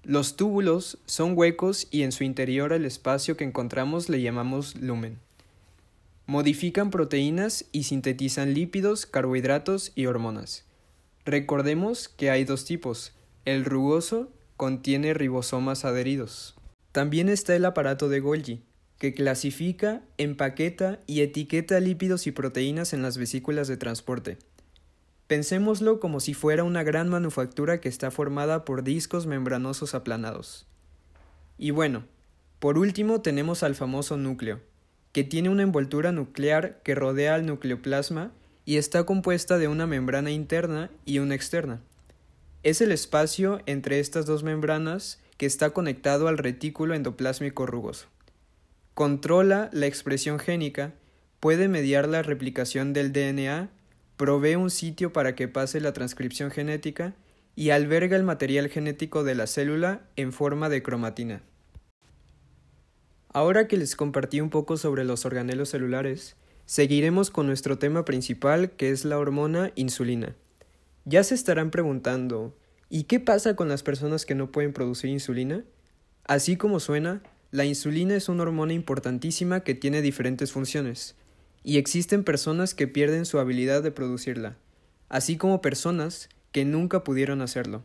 Los 0.03 0.36
túbulos 0.36 0.98
son 1.05 1.38
huecos 1.38 1.88
y 1.89 2.03
en 2.03 2.12
su 2.12 2.25
interior 2.25 2.74
el 2.74 2.84
espacio 2.84 3.38
que 3.38 3.46
encontramos 3.46 4.10
le 4.10 4.22
llamamos 4.22 4.75
lumen. 4.75 5.19
Modifican 6.25 6.91
proteínas 6.91 7.65
y 7.72 7.84
sintetizan 7.84 8.53
lípidos, 8.53 9.05
carbohidratos 9.05 9.93
y 9.96 10.05
hormonas. 10.05 10.65
Recordemos 11.24 12.10
que 12.10 12.29
hay 12.29 12.43
dos 12.43 12.65
tipos, 12.65 13.13
el 13.46 13.63
rugoso 13.63 14.29
contiene 14.59 15.13
ribosomas 15.13 15.85
adheridos. 15.85 16.53
También 16.91 17.29
está 17.29 17.55
el 17.55 17.63
aparato 17.63 18.09
de 18.09 18.19
Golgi, 18.19 18.61
que 18.97 19.13
clasifica, 19.13 20.01
empaqueta 20.17 20.99
y 21.07 21.21
etiqueta 21.21 21.79
lípidos 21.79 22.27
y 22.27 22.33
proteínas 22.33 22.91
en 22.91 23.01
las 23.01 23.17
vesículas 23.17 23.69
de 23.69 23.77
transporte. 23.77 24.37
Pensémoslo 25.27 26.01
como 26.01 26.19
si 26.19 26.33
fuera 26.33 26.65
una 26.65 26.83
gran 26.83 27.07
manufactura 27.07 27.79
que 27.79 27.87
está 27.87 28.11
formada 28.11 28.65
por 28.65 28.83
discos 28.83 29.27
membranosos 29.27 29.95
aplanados. 29.95 30.67
Y 31.57 31.71
bueno, 31.71 32.03
por 32.59 32.77
último 32.77 33.21
tenemos 33.21 33.63
al 33.63 33.75
famoso 33.75 34.17
núcleo, 34.17 34.59
que 35.13 35.23
tiene 35.23 35.47
una 35.47 35.63
envoltura 35.63 36.11
nuclear 36.11 36.81
que 36.83 36.95
rodea 36.95 37.35
al 37.35 37.45
nucleoplasma 37.45 38.33
y 38.65 38.75
está 38.75 39.05
compuesta 39.05 39.57
de 39.57 39.69
una 39.69 39.87
membrana 39.87 40.31
interna 40.31 40.91
y 41.05 41.19
una 41.19 41.35
externa. 41.35 41.81
Es 42.61 42.81
el 42.81 42.91
espacio 42.91 43.61
entre 43.67 44.01
estas 44.01 44.25
dos 44.25 44.43
membranas 44.43 45.19
que 45.37 45.45
está 45.45 45.69
conectado 45.69 46.27
al 46.27 46.37
retículo 46.37 46.93
endoplásmico 46.93 47.65
rugoso. 47.65 48.07
Controla 48.93 49.69
la 49.71 49.85
expresión 49.85 50.39
génica, 50.39 50.93
puede 51.39 51.69
mediar 51.69 52.09
la 52.09 52.21
replicación 52.21 52.91
del 52.91 53.13
DNA, 53.13 53.69
provee 54.17 54.55
un 54.55 54.69
sitio 54.69 55.13
para 55.13 55.35
que 55.35 55.47
pase 55.47 55.79
la 55.79 55.93
transcripción 55.93 56.51
genética 56.51 57.15
y 57.55 57.69
alberga 57.69 58.17
el 58.17 58.23
material 58.23 58.67
genético 58.67 59.23
de 59.23 59.35
la 59.35 59.47
célula 59.47 60.01
en 60.17 60.33
forma 60.33 60.67
de 60.67 60.83
cromatina. 60.83 61.41
Ahora 63.31 63.69
que 63.69 63.77
les 63.77 63.95
compartí 63.95 64.41
un 64.41 64.49
poco 64.49 64.75
sobre 64.75 65.05
los 65.05 65.25
organelos 65.25 65.69
celulares, 65.69 66.35
seguiremos 66.65 67.29
con 67.29 67.47
nuestro 67.47 67.77
tema 67.77 68.03
principal 68.03 68.71
que 68.71 68.89
es 68.89 69.05
la 69.05 69.17
hormona 69.17 69.71
insulina. 69.75 70.35
Ya 71.09 71.23
se 71.23 71.33
estarán 71.33 71.71
preguntando, 71.71 72.55
¿y 72.87 73.05
qué 73.05 73.19
pasa 73.19 73.55
con 73.55 73.67
las 73.67 73.81
personas 73.81 74.27
que 74.27 74.35
no 74.35 74.51
pueden 74.51 74.73
producir 74.73 75.09
insulina? 75.09 75.63
Así 76.25 76.55
como 76.55 76.79
suena, 76.79 77.23
la 77.49 77.65
insulina 77.65 78.15
es 78.15 78.29
una 78.29 78.43
hormona 78.43 78.73
importantísima 78.73 79.61
que 79.61 79.73
tiene 79.73 80.03
diferentes 80.03 80.51
funciones, 80.51 81.15
y 81.63 81.79
existen 81.79 82.23
personas 82.23 82.75
que 82.75 82.87
pierden 82.87 83.25
su 83.25 83.39
habilidad 83.39 83.81
de 83.81 83.89
producirla, 83.89 84.57
así 85.09 85.35
como 85.35 85.63
personas 85.63 86.29
que 86.51 86.63
nunca 86.63 87.03
pudieron 87.03 87.41
hacerlo. 87.41 87.83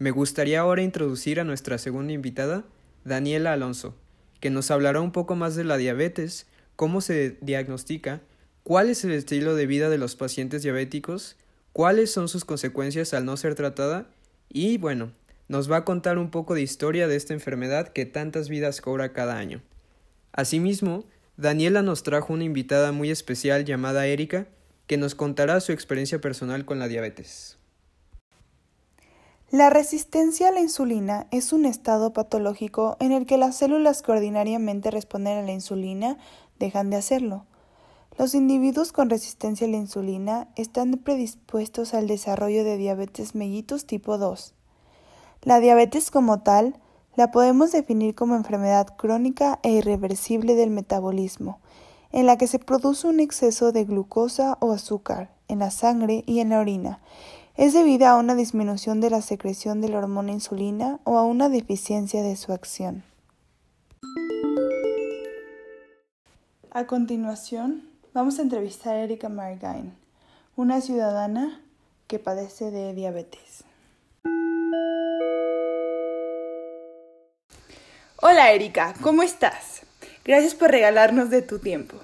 Me 0.00 0.10
gustaría 0.10 0.58
ahora 0.58 0.82
introducir 0.82 1.38
a 1.38 1.44
nuestra 1.44 1.78
segunda 1.78 2.14
invitada, 2.14 2.64
Daniela 3.04 3.52
Alonso, 3.52 3.94
que 4.40 4.50
nos 4.50 4.72
hablará 4.72 5.00
un 5.00 5.12
poco 5.12 5.36
más 5.36 5.54
de 5.54 5.62
la 5.62 5.76
diabetes, 5.76 6.48
cómo 6.74 7.00
se 7.00 7.38
diagnostica, 7.42 8.22
cuál 8.64 8.90
es 8.90 9.04
el 9.04 9.12
estilo 9.12 9.54
de 9.54 9.66
vida 9.66 9.88
de 9.88 9.98
los 9.98 10.16
pacientes 10.16 10.64
diabéticos 10.64 11.36
cuáles 11.76 12.10
son 12.10 12.26
sus 12.28 12.46
consecuencias 12.46 13.12
al 13.12 13.26
no 13.26 13.36
ser 13.36 13.54
tratada 13.54 14.06
y 14.48 14.78
bueno, 14.78 15.12
nos 15.46 15.70
va 15.70 15.76
a 15.76 15.84
contar 15.84 16.16
un 16.16 16.30
poco 16.30 16.54
de 16.54 16.62
historia 16.62 17.06
de 17.06 17.16
esta 17.16 17.34
enfermedad 17.34 17.88
que 17.88 18.06
tantas 18.06 18.48
vidas 18.48 18.80
cobra 18.80 19.12
cada 19.12 19.36
año. 19.36 19.60
Asimismo, 20.32 21.04
Daniela 21.36 21.82
nos 21.82 22.02
trajo 22.02 22.32
una 22.32 22.44
invitada 22.44 22.92
muy 22.92 23.10
especial 23.10 23.66
llamada 23.66 24.06
Erika, 24.06 24.46
que 24.86 24.96
nos 24.96 25.14
contará 25.14 25.60
su 25.60 25.72
experiencia 25.72 26.18
personal 26.18 26.64
con 26.64 26.78
la 26.78 26.88
diabetes. 26.88 27.58
La 29.50 29.68
resistencia 29.68 30.48
a 30.48 30.52
la 30.52 30.60
insulina 30.60 31.26
es 31.30 31.52
un 31.52 31.66
estado 31.66 32.14
patológico 32.14 32.96
en 33.00 33.12
el 33.12 33.26
que 33.26 33.36
las 33.36 33.54
células 33.54 34.00
que 34.00 34.12
ordinariamente 34.12 34.90
responden 34.90 35.36
a 35.36 35.42
la 35.42 35.52
insulina 35.52 36.16
dejan 36.58 36.88
de 36.88 36.96
hacerlo. 36.96 37.44
Los 38.18 38.34
individuos 38.34 38.92
con 38.92 39.10
resistencia 39.10 39.66
a 39.66 39.70
la 39.70 39.76
insulina 39.76 40.48
están 40.56 40.92
predispuestos 40.92 41.92
al 41.92 42.06
desarrollo 42.06 42.64
de 42.64 42.78
diabetes 42.78 43.34
mellitus 43.34 43.84
tipo 43.84 44.16
2. 44.16 44.54
La 45.42 45.60
diabetes 45.60 46.10
como 46.10 46.40
tal 46.40 46.80
la 47.14 47.30
podemos 47.30 47.72
definir 47.72 48.14
como 48.14 48.34
enfermedad 48.34 48.96
crónica 48.96 49.58
e 49.62 49.72
irreversible 49.72 50.54
del 50.54 50.70
metabolismo, 50.70 51.58
en 52.10 52.24
la 52.24 52.38
que 52.38 52.46
se 52.46 52.58
produce 52.58 53.06
un 53.06 53.20
exceso 53.20 53.70
de 53.70 53.84
glucosa 53.84 54.56
o 54.60 54.72
azúcar 54.72 55.30
en 55.48 55.58
la 55.58 55.70
sangre 55.70 56.24
y 56.26 56.40
en 56.40 56.48
la 56.48 56.60
orina. 56.60 57.00
Es 57.54 57.74
debida 57.74 58.12
a 58.12 58.16
una 58.16 58.34
disminución 58.34 59.02
de 59.02 59.10
la 59.10 59.20
secreción 59.20 59.82
de 59.82 59.90
la 59.90 59.98
hormona 59.98 60.32
insulina 60.32 61.00
o 61.04 61.18
a 61.18 61.24
una 61.24 61.50
deficiencia 61.50 62.22
de 62.22 62.36
su 62.36 62.52
acción. 62.52 63.04
A 66.70 66.86
continuación, 66.86 67.95
vamos 68.16 68.38
a 68.38 68.42
entrevistar 68.42 68.96
a 68.96 69.04
Erika 69.04 69.28
Margain, 69.28 69.94
una 70.56 70.80
ciudadana 70.80 71.60
que 72.08 72.18
padece 72.18 72.70
de 72.70 72.94
diabetes. 72.94 73.62
Hola 78.16 78.52
Erika, 78.52 78.94
¿cómo 79.02 79.22
estás? 79.22 79.82
Gracias 80.24 80.54
por 80.54 80.70
regalarnos 80.70 81.28
de 81.28 81.42
tu 81.42 81.58
tiempo. 81.58 82.02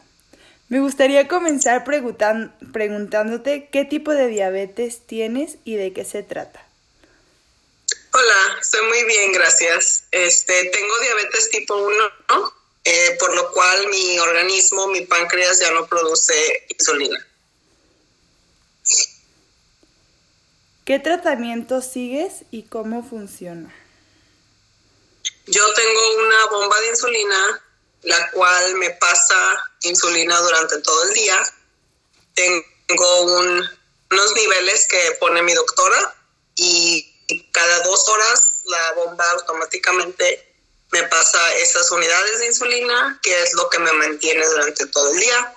Me 0.69 0.81
gustaría 0.81 1.28
comenzar 1.28 1.83
preguntándote 1.83 3.71
qué 3.73 3.87
tipo 3.87 4.12
de 4.12 4.26
diabetes 4.26 5.07
tienes 5.07 5.57
y 5.64 5.76
de 5.76 5.95
qué 5.95 6.04
se 6.04 6.23
trata. 6.23 6.62
Hola, 8.12 8.59
estoy 8.61 8.87
muy 8.87 9.02
bien, 9.04 9.33
gracias. 9.33 10.04
Este, 10.11 10.52
tengo 10.66 11.00
diabetes 11.00 11.49
tipo 11.49 11.75
1, 11.75 11.97
¿no? 12.28 12.62
Eh, 12.85 13.17
por 13.19 13.35
lo 13.35 13.53
cual 13.53 13.87
mi 13.89 14.19
organismo, 14.19 14.89
mi 14.89 15.03
páncreas 15.07 15.61
ya 15.61 15.71
no 15.71 15.87
produce 15.87 16.67
insulina. 16.69 17.27
¿Qué 20.85 20.99
tratamiento 20.99 21.81
sigues 21.81 22.43
y 22.51 22.65
cómo 22.65 23.09
funciona? 23.09 23.73
Yo 25.47 25.75
tengo 25.75 26.17
una 26.25 26.47
bomba 26.51 26.81
de 26.81 26.89
insulina, 26.89 27.62
la 28.03 28.31
cual 28.33 28.75
me 28.75 28.91
pasa 28.91 29.71
insulina 29.83 30.41
durante 30.41 30.81
todo 30.81 31.05
el 31.05 31.15
día. 31.15 31.39
Tengo 32.35 33.23
unos 33.23 34.35
niveles 34.35 34.89
que 34.89 35.17
pone 35.21 35.43
mi 35.43 35.55
doctora 35.55 36.17
y 36.57 37.09
cada 37.53 37.81
dos 37.85 38.09
horas 38.09 38.62
la 38.65 38.93
bomba 38.93 39.31
automáticamente 39.31 40.51
me 40.93 41.03
pasa 41.05 41.55
esas 41.57 41.91
unidades 41.91 42.39
de 42.39 42.47
insulina, 42.47 43.19
que 43.23 43.43
es 43.43 43.55
lo 43.55 43.69
que 43.71 43.79
me 43.79 43.93
mantiene 43.93 44.47
durante 44.47 44.87
todo 44.87 45.11
el 45.13 45.19
día. 45.19 45.55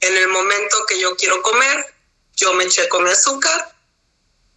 En 0.00 0.16
el 0.16 0.28
momento 0.28 0.84
que 0.88 0.98
yo 0.98 1.14
quiero 1.16 1.42
comer, 1.42 1.94
yo 2.36 2.54
me 2.54 2.66
checo 2.68 3.00
mi 3.00 3.10
azúcar, 3.10 3.74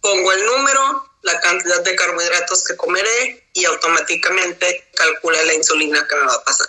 pongo 0.00 0.32
el 0.32 0.46
número, 0.46 1.10
la 1.22 1.38
cantidad 1.40 1.82
de 1.82 1.94
carbohidratos 1.94 2.64
que 2.64 2.76
comeré 2.76 3.46
y 3.52 3.66
automáticamente 3.66 4.88
calcula 4.94 5.42
la 5.42 5.54
insulina 5.54 6.06
que 6.08 6.14
me 6.14 6.22
va 6.22 6.34
a 6.34 6.44
pasar. 6.44 6.66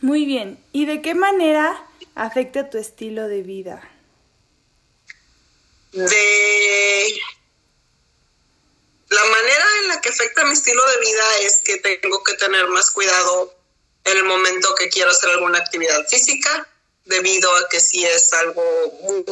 Muy 0.00 0.24
bien. 0.24 0.64
¿Y 0.72 0.86
de 0.86 1.02
qué 1.02 1.14
manera 1.14 1.84
afecta 2.14 2.70
tu 2.70 2.78
estilo 2.78 3.28
de 3.28 3.42
vida? 3.42 3.90
De 5.92 7.20
la 9.08 9.24
manera 9.24 9.64
en 9.82 9.88
la 9.88 10.00
que 10.00 10.10
afecta 10.10 10.44
mi 10.44 10.52
estilo 10.52 10.84
de 10.86 10.98
vida 10.98 11.38
es 11.40 11.60
que 11.64 11.78
tengo 11.78 12.22
que 12.22 12.34
tener 12.34 12.66
más 12.68 12.90
cuidado 12.90 13.54
en 14.04 14.16
el 14.16 14.24
momento 14.24 14.74
que 14.74 14.88
quiero 14.88 15.10
hacer 15.10 15.30
alguna 15.30 15.58
actividad 15.58 16.06
física, 16.08 16.68
debido 17.04 17.54
a 17.56 17.68
que 17.68 17.80
si 17.80 18.04
es 18.04 18.32
algo 18.34 18.62
muy, 19.02 19.24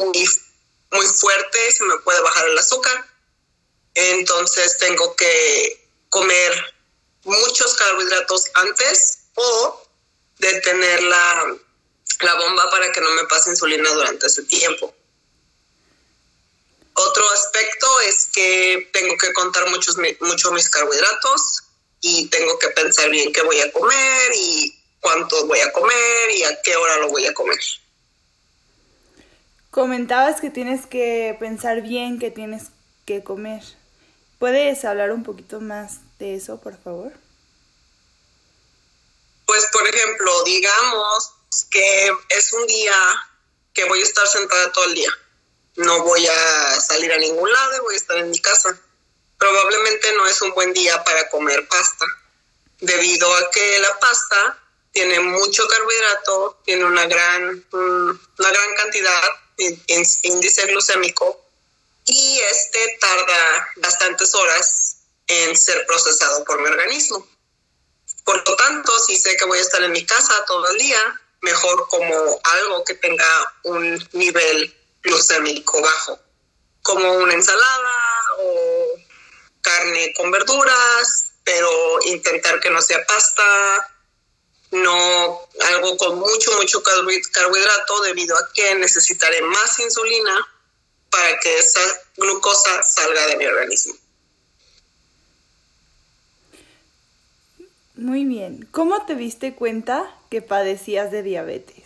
muy 0.91 1.05
fuerte, 1.05 1.71
se 1.71 1.83
me 1.83 1.97
puede 1.99 2.21
bajar 2.21 2.47
el 2.47 2.57
azúcar. 2.57 3.05
Entonces 3.93 4.77
tengo 4.77 5.15
que 5.15 5.87
comer 6.09 6.75
muchos 7.23 7.75
carbohidratos 7.75 8.45
antes 8.55 9.19
o 9.35 9.83
detener 10.39 11.03
la, 11.03 11.55
la 12.21 12.33
bomba 12.35 12.69
para 12.71 12.91
que 12.91 13.01
no 13.01 13.09
me 13.11 13.25
pase 13.25 13.51
insulina 13.51 13.89
durante 13.91 14.25
ese 14.25 14.43
tiempo. 14.43 14.93
Otro 16.99 17.29
aspecto 17.29 17.99
es 18.07 18.27
que 18.33 18.89
tengo 18.91 19.15
que 19.17 19.31
contar 19.31 19.69
muchos, 19.69 19.97
mucho 20.19 20.51
mis 20.51 20.67
carbohidratos 20.67 21.63
y 22.01 22.27
tengo 22.29 22.57
que 22.57 22.69
pensar 22.69 23.11
bien 23.11 23.31
qué 23.31 23.43
voy 23.43 23.59
a 23.61 23.71
comer 23.71 24.31
y 24.35 24.75
cuánto 24.99 25.45
voy 25.45 25.59
a 25.59 25.71
comer 25.73 26.31
y 26.35 26.43
a 26.43 26.59
qué 26.63 26.75
hora 26.75 26.97
lo 26.97 27.09
voy 27.09 27.27
a 27.27 27.35
comer. 27.35 27.59
Comentabas 29.69 30.41
que 30.41 30.49
tienes 30.49 30.87
que 30.87 31.37
pensar 31.39 31.83
bien 31.83 32.17
qué 32.17 32.31
tienes 32.31 32.63
que 33.05 33.23
comer. 33.23 33.61
¿Puedes 34.39 34.83
hablar 34.83 35.11
un 35.11 35.23
poquito 35.23 35.59
más 35.59 35.99
de 36.17 36.33
eso, 36.33 36.59
por 36.59 36.81
favor? 36.81 37.13
Pues, 39.45 39.67
por 39.71 39.87
ejemplo, 39.87 40.43
digamos 40.45 41.31
que 41.69 42.11
es 42.29 42.53
un 42.53 42.65
día 42.65 42.95
que 43.75 43.85
voy 43.85 43.99
a 43.99 44.03
estar 44.03 44.25
sentada 44.25 44.71
todo 44.71 44.85
el 44.85 44.95
día 44.95 45.11
no 45.77 46.03
voy 46.03 46.25
a 46.25 46.81
salir 46.81 47.11
a 47.13 47.17
ningún 47.17 47.51
lado 47.51 47.77
y 47.77 47.79
voy 47.79 47.93
a 47.93 47.97
estar 47.97 48.17
en 48.17 48.29
mi 48.29 48.39
casa. 48.39 48.77
Probablemente 49.37 50.11
no 50.13 50.27
es 50.27 50.41
un 50.41 50.51
buen 50.51 50.73
día 50.73 51.03
para 51.03 51.29
comer 51.29 51.67
pasta, 51.67 52.05
debido 52.79 53.33
a 53.35 53.51
que 53.51 53.79
la 53.79 53.99
pasta 53.99 54.59
tiene 54.91 55.19
mucho 55.19 55.67
carbohidrato, 55.67 56.61
tiene 56.65 56.85
una 56.85 57.05
gran, 57.05 57.65
una 57.71 58.51
gran 58.51 58.75
cantidad 58.75 59.21
de 59.57 59.79
índice 60.23 60.65
glucémico 60.65 61.43
y 62.05 62.39
este 62.39 62.97
tarda 62.99 63.69
bastantes 63.75 64.33
horas 64.33 64.97
en 65.27 65.55
ser 65.55 65.85
procesado 65.85 66.43
por 66.43 66.59
mi 66.61 66.69
organismo. 66.69 67.27
Por 68.23 68.47
lo 68.49 68.55
tanto, 68.55 68.97
si 68.99 69.15
sé 69.17 69.37
que 69.37 69.45
voy 69.45 69.59
a 69.59 69.61
estar 69.61 69.83
en 69.83 69.91
mi 69.91 70.05
casa 70.05 70.43
todo 70.45 70.67
el 70.69 70.77
día, 70.79 71.21
mejor 71.41 71.87
como 71.87 72.39
algo 72.43 72.83
que 72.83 72.95
tenga 72.95 73.53
un 73.63 74.09
nivel 74.13 74.76
glucémico 75.07 75.81
bajo, 75.81 76.19
como 76.81 77.11
una 77.13 77.33
ensalada 77.33 78.21
o 78.39 78.99
carne 79.61 80.13
con 80.15 80.31
verduras, 80.31 81.31
pero 81.43 81.69
intentar 82.05 82.59
que 82.59 82.69
no 82.69 82.81
sea 82.81 83.05
pasta, 83.05 83.97
no 84.71 85.47
algo 85.73 85.97
con 85.97 86.19
mucho, 86.19 86.51
mucho 86.57 86.83
carbohidrato 86.83 88.01
debido 88.01 88.37
a 88.37 88.49
que 88.53 88.75
necesitaré 88.75 89.41
más 89.41 89.79
insulina 89.79 90.47
para 91.09 91.39
que 91.39 91.57
esa 91.57 91.81
glucosa 92.17 92.83
salga 92.83 93.27
de 93.27 93.37
mi 93.37 93.45
organismo. 93.45 93.95
Muy 97.95 98.25
bien. 98.25 98.67
¿Cómo 98.71 99.05
te 99.05 99.15
diste 99.15 99.55
cuenta 99.55 100.15
que 100.29 100.41
padecías 100.41 101.11
de 101.11 101.23
diabetes? 101.23 101.76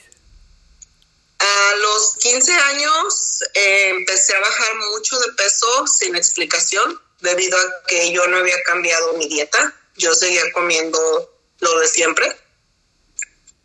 A 1.41 1.75
los 1.77 2.17
15 2.17 2.53
años 2.53 3.39
eh, 3.55 3.89
empecé 3.89 4.35
a 4.35 4.39
bajar 4.39 4.75
mucho 4.91 5.19
de 5.19 5.33
peso 5.33 5.87
sin 5.87 6.15
explicación 6.15 7.01
debido 7.19 7.57
a 7.57 7.83
que 7.87 8.11
yo 8.11 8.27
no 8.27 8.37
había 8.37 8.61
cambiado 8.61 9.13
mi 9.13 9.27
dieta. 9.27 9.73
Yo 9.95 10.13
seguía 10.13 10.43
comiendo 10.53 11.33
lo 11.59 11.79
de 11.79 11.87
siempre. 11.87 12.37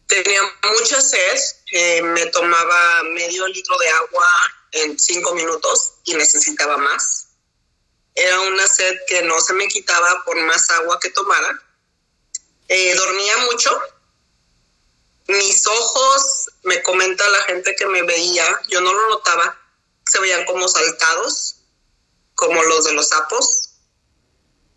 Tenía 0.07 0.41
mucha 0.79 1.01
sed, 1.03 1.39
eh, 1.73 2.01
me 2.01 2.27
tomaba 2.27 3.03
medio 3.13 3.47
litro 3.49 3.77
de 3.77 3.89
agua 3.91 4.27
en 4.73 4.99
cinco 4.99 5.35
minutos 5.35 5.95
y 6.05 6.15
necesitaba 6.15 6.79
más. 6.79 7.27
Era 8.15 8.41
una 8.41 8.67
sed 8.67 8.97
que 9.07 9.21
no 9.23 9.39
se 9.41 9.53
me 9.53 9.69
quitaba 9.69 10.25
por 10.25 10.37
más 10.43 10.71
agua 10.71 10.99
que 10.99 11.11
tomara. 11.11 11.63
Eh, 12.69 12.95
dormía 12.95 13.37
mucho, 13.51 13.79
mis 15.29 15.67
ojos, 15.67 16.51
me 16.63 16.83
comenta 16.83 17.29
la 17.29 17.43
gente 17.43 17.75
que 17.75 17.87
me 17.87 18.03
veía, 18.03 18.45
yo 18.69 18.81
no 18.81 18.93
lo 18.93 19.11
notaba, 19.11 19.59
se 20.05 20.21
veían 20.21 20.45
como 20.45 20.69
saltados, 20.69 21.57
como 22.35 22.63
los 22.63 22.85
de 22.85 22.93
los 22.93 23.09
sapos. 23.09 23.71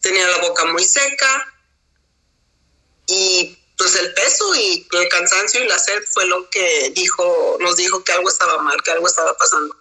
Tenía 0.02 0.28
la 0.28 0.38
boca 0.38 0.66
muy 0.66 0.84
seca 0.84 1.54
y 3.06 3.58
pues 3.78 3.96
el 3.96 4.14
peso 4.14 4.56
y 4.56 4.88
el 4.92 5.10
cansancio 5.10 5.64
y 5.64 5.68
la 5.68 5.80
sed 5.80 6.04
fue 6.06 6.26
lo 6.26 6.50
que 6.50 6.92
dijo, 6.96 7.58
nos 7.60 7.76
dijo 7.78 8.04
que 8.04 8.12
algo 8.12 8.30
estaba 8.30 8.62
mal, 8.62 8.82
que 8.84 8.92
algo 8.92 9.08
estaba 9.08 9.38
pasando. 9.38 9.76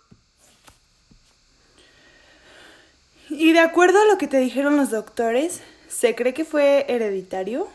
Y 3.30 3.52
de 3.52 3.60
acuerdo 3.60 4.00
a 4.00 4.06
lo 4.06 4.18
que 4.18 4.26
te 4.26 4.38
dijeron 4.38 4.76
los 4.76 4.90
doctores, 4.90 5.60
¿se 5.88 6.14
cree 6.14 6.32
que 6.32 6.44
fue 6.44 6.86
hereditario? 6.88 7.68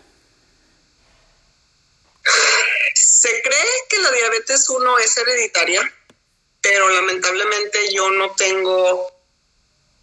Se 3.24 3.42
cree 3.42 3.74
que 3.88 4.00
la 4.00 4.12
diabetes 4.12 4.68
1 4.68 4.98
es 5.00 5.16
hereditaria, 5.16 5.82
pero 6.60 6.90
lamentablemente 6.90 7.94
yo 7.94 8.12
no 8.12 8.36
tengo 8.36 9.10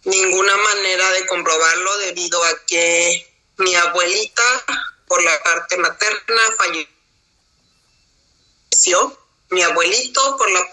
ninguna 0.05 0.57
manera 0.57 1.11
de 1.11 1.27
comprobarlo 1.27 1.97
debido 1.99 2.43
a 2.43 2.65
que 2.65 3.31
mi 3.57 3.75
abuelita 3.75 4.65
por 5.05 5.21
la 5.23 5.43
parte 5.43 5.77
materna 5.77 6.41
falleció, 8.71 9.15
mi 9.51 9.61
abuelito 9.61 10.37
por, 10.37 10.49
la, 10.49 10.67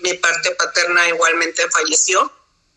mi 0.00 0.14
parte 0.14 0.50
paterna 0.56 1.08
igualmente 1.10 1.70
falleció. 1.70 2.28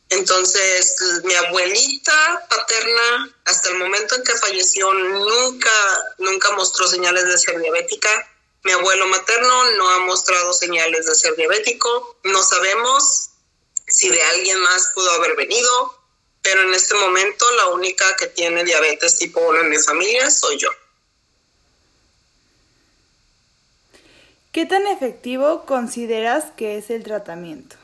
Entonces, 0.10 0.96
mi 1.24 1.34
abuelita 1.34 2.46
paterna, 2.48 3.36
hasta 3.46 3.70
el 3.70 3.80
momento 3.80 4.14
en 4.14 4.24
que 4.24 4.36
falleció, 4.36 4.94
nunca, 4.94 5.72
nunca 6.20 6.52
mostró 6.52 6.88
señales 6.88 7.26
de 7.26 7.36
ser 7.40 7.60
diabética. 7.60 8.37
Mi 8.68 8.74
abuelo 8.74 9.08
materno 9.08 9.72
no 9.78 9.90
ha 9.90 10.00
mostrado 10.00 10.52
señales 10.52 11.06
de 11.06 11.16
ser 11.16 11.36
diabético. 11.38 12.18
No 12.24 12.44
sabemos 12.44 13.30
si 13.88 14.10
de 14.10 14.22
alguien 14.22 14.60
más 14.60 14.92
pudo 14.94 15.10
haber 15.12 15.38
venido 15.38 15.98
pero 16.48 16.62
en 16.62 16.74
este 16.74 16.96
momento 16.96 17.46
la 17.58 17.68
única 17.68 18.16
que 18.16 18.28
tiene 18.28 18.64
diabetes 18.64 19.18
tipo 19.18 19.42
1 19.42 19.60
en 19.60 19.70
mi 19.70 19.78
familia 19.80 20.32
soy 20.32 20.58
yo. 20.58 20.70
¿Qué 24.54 24.66
tan 24.66 24.88
efectivo 24.88 25.66
consideras 25.66 26.46
que 26.56 26.78
es 26.78 26.90
el 26.90 27.04
tratamiento? 27.04 27.76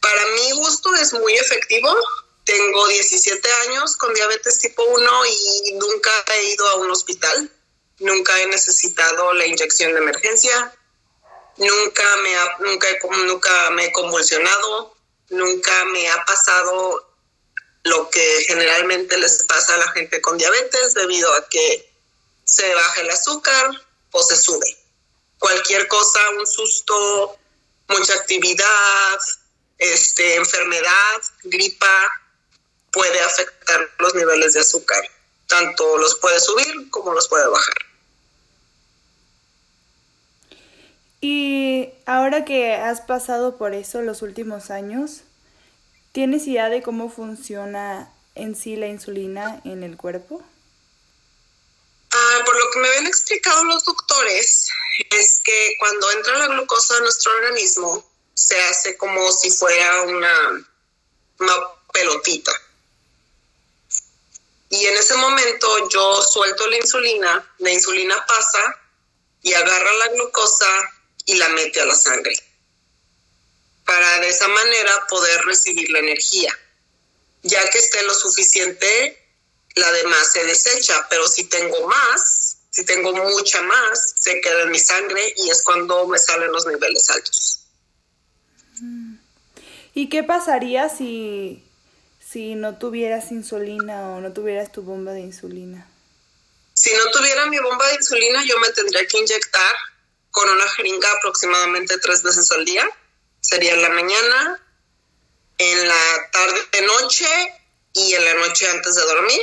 Para 0.00 0.20
mi 0.34 0.50
gusto 0.58 0.92
es 0.96 1.12
muy 1.12 1.32
efectivo. 1.34 1.94
Tengo 2.42 2.88
17 2.88 3.48
años 3.68 3.96
con 3.96 4.12
diabetes 4.12 4.58
tipo 4.58 4.82
1 4.82 5.10
y 5.26 5.72
nunca 5.74 6.10
he 6.34 6.52
ido 6.52 6.66
a 6.70 6.74
un 6.74 6.90
hospital. 6.90 7.52
Nunca 8.00 8.38
he 8.40 8.46
necesitado 8.46 9.32
la 9.34 9.46
inyección 9.46 9.92
de 9.92 9.98
emergencia. 9.98 10.74
Nunca 11.56 12.16
me, 12.16 12.34
nunca, 12.66 12.88
nunca 13.26 13.70
me 13.70 13.86
he 13.86 13.92
convulsionado 13.92 15.00
nunca 15.30 15.84
me 15.86 16.08
ha 16.10 16.24
pasado 16.24 17.06
lo 17.84 18.10
que 18.10 18.44
generalmente 18.46 19.16
les 19.16 19.42
pasa 19.44 19.74
a 19.74 19.78
la 19.78 19.88
gente 19.92 20.20
con 20.20 20.36
diabetes 20.36 20.94
debido 20.94 21.32
a 21.32 21.48
que 21.48 21.90
se 22.44 22.74
baja 22.74 23.00
el 23.00 23.10
azúcar 23.10 23.70
o 24.10 24.22
se 24.22 24.36
sube. 24.36 24.76
Cualquier 25.38 25.88
cosa, 25.88 26.18
un 26.38 26.46
susto, 26.46 27.38
mucha 27.88 28.12
actividad, 28.14 29.18
este, 29.78 30.34
enfermedad, 30.34 31.22
gripa, 31.44 32.22
puede 32.92 33.20
afectar 33.20 33.88
los 33.98 34.14
niveles 34.14 34.52
de 34.52 34.60
azúcar. 34.60 35.02
Tanto 35.46 35.96
los 35.96 36.16
puede 36.16 36.38
subir 36.38 36.90
como 36.90 37.14
los 37.14 37.28
puede 37.28 37.46
bajar. 37.46 37.74
Y 41.20 41.90
ahora 42.06 42.44
que 42.44 42.74
has 42.74 43.02
pasado 43.02 43.58
por 43.58 43.74
eso 43.74 44.00
los 44.00 44.22
últimos 44.22 44.70
años, 44.70 45.20
¿tienes 46.12 46.46
idea 46.46 46.70
de 46.70 46.82
cómo 46.82 47.10
funciona 47.10 48.10
en 48.34 48.56
sí 48.56 48.76
la 48.76 48.86
insulina 48.86 49.60
en 49.64 49.82
el 49.82 49.98
cuerpo? 49.98 50.42
Ah, 52.12 52.42
por 52.44 52.58
lo 52.58 52.70
que 52.70 52.78
me 52.80 52.88
habían 52.88 53.06
explicado 53.06 53.64
los 53.64 53.84
doctores, 53.84 54.68
es 55.10 55.40
que 55.44 55.74
cuando 55.78 56.10
entra 56.12 56.38
la 56.38 56.46
glucosa 56.48 56.96
a 56.96 57.00
nuestro 57.00 57.32
organismo, 57.32 58.04
se 58.34 58.58
hace 58.62 58.96
como 58.96 59.30
si 59.30 59.50
fuera 59.50 60.02
una, 60.02 60.66
una 61.38 61.52
pelotita. 61.92 62.52
Y 64.70 64.86
en 64.86 64.96
ese 64.96 65.16
momento 65.16 65.88
yo 65.90 66.22
suelto 66.22 66.66
la 66.68 66.76
insulina, 66.76 67.54
la 67.58 67.70
insulina 67.72 68.24
pasa 68.26 68.76
y 69.42 69.52
agarra 69.52 69.92
la 69.94 70.08
glucosa 70.08 70.99
y 71.30 71.34
la 71.36 71.48
mete 71.50 71.80
a 71.80 71.86
la 71.86 71.94
sangre 71.94 72.34
para 73.90 74.20
de 74.20 74.28
esa 74.28 74.46
manera 74.46 75.06
poder 75.08 75.40
recibir 75.46 75.90
la 75.90 75.98
energía. 75.98 76.56
Ya 77.42 77.68
que 77.70 77.78
esté 77.78 78.00
lo 78.04 78.14
suficiente, 78.14 79.18
la 79.74 79.90
demás 79.90 80.32
se 80.32 80.44
desecha, 80.44 81.08
pero 81.10 81.26
si 81.26 81.44
tengo 81.48 81.88
más, 81.88 82.58
si 82.70 82.84
tengo 82.84 83.12
mucha 83.12 83.60
más, 83.62 84.14
se 84.16 84.40
queda 84.40 84.62
en 84.62 84.70
mi 84.70 84.78
sangre 84.78 85.34
y 85.36 85.50
es 85.50 85.62
cuando 85.64 86.06
me 86.06 86.20
salen 86.20 86.52
los 86.52 86.66
niveles 86.66 87.10
altos. 87.10 87.58
¿Y 89.92 90.08
qué 90.08 90.22
pasaría 90.22 90.88
si, 90.88 91.64
si 92.24 92.54
no 92.54 92.78
tuvieras 92.78 93.32
insulina 93.32 94.10
o 94.10 94.20
no 94.20 94.32
tuvieras 94.32 94.70
tu 94.70 94.82
bomba 94.82 95.12
de 95.12 95.20
insulina? 95.22 95.90
Si 96.74 96.92
no 96.92 97.10
tuviera 97.10 97.46
mi 97.46 97.58
bomba 97.58 97.88
de 97.88 97.96
insulina, 97.96 98.44
yo 98.44 98.56
me 98.60 98.70
tendría 98.70 99.04
que 99.04 99.18
inyectar 99.18 99.74
con 100.30 100.48
una 100.48 100.68
jeringa 100.68 101.10
aproximadamente 101.12 101.98
tres 101.98 102.22
veces 102.22 102.50
al 102.52 102.64
día. 102.64 102.88
Sería 103.40 103.74
en 103.74 103.82
la 103.82 103.90
mañana, 103.90 104.66
en 105.58 105.88
la 105.88 106.30
tarde 106.30 106.68
de 106.72 106.82
noche 106.82 107.26
y 107.92 108.14
en 108.14 108.24
la 108.24 108.34
noche 108.34 108.68
antes 108.70 108.94
de 108.94 109.02
dormir. 109.02 109.40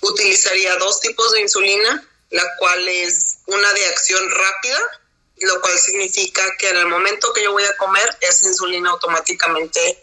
Utilizaría 0.00 0.76
dos 0.76 1.00
tipos 1.00 1.32
de 1.32 1.40
insulina, 1.40 2.08
la 2.30 2.56
cual 2.58 2.88
es 2.88 3.38
una 3.46 3.72
de 3.72 3.86
acción 3.86 4.30
rápida, 4.30 5.00
lo 5.38 5.60
cual 5.60 5.78
significa 5.78 6.42
que 6.58 6.70
en 6.70 6.76
el 6.76 6.86
momento 6.86 7.32
que 7.32 7.42
yo 7.42 7.52
voy 7.52 7.64
a 7.64 7.76
comer, 7.76 8.16
esa 8.20 8.48
insulina 8.48 8.90
automáticamente 8.90 10.02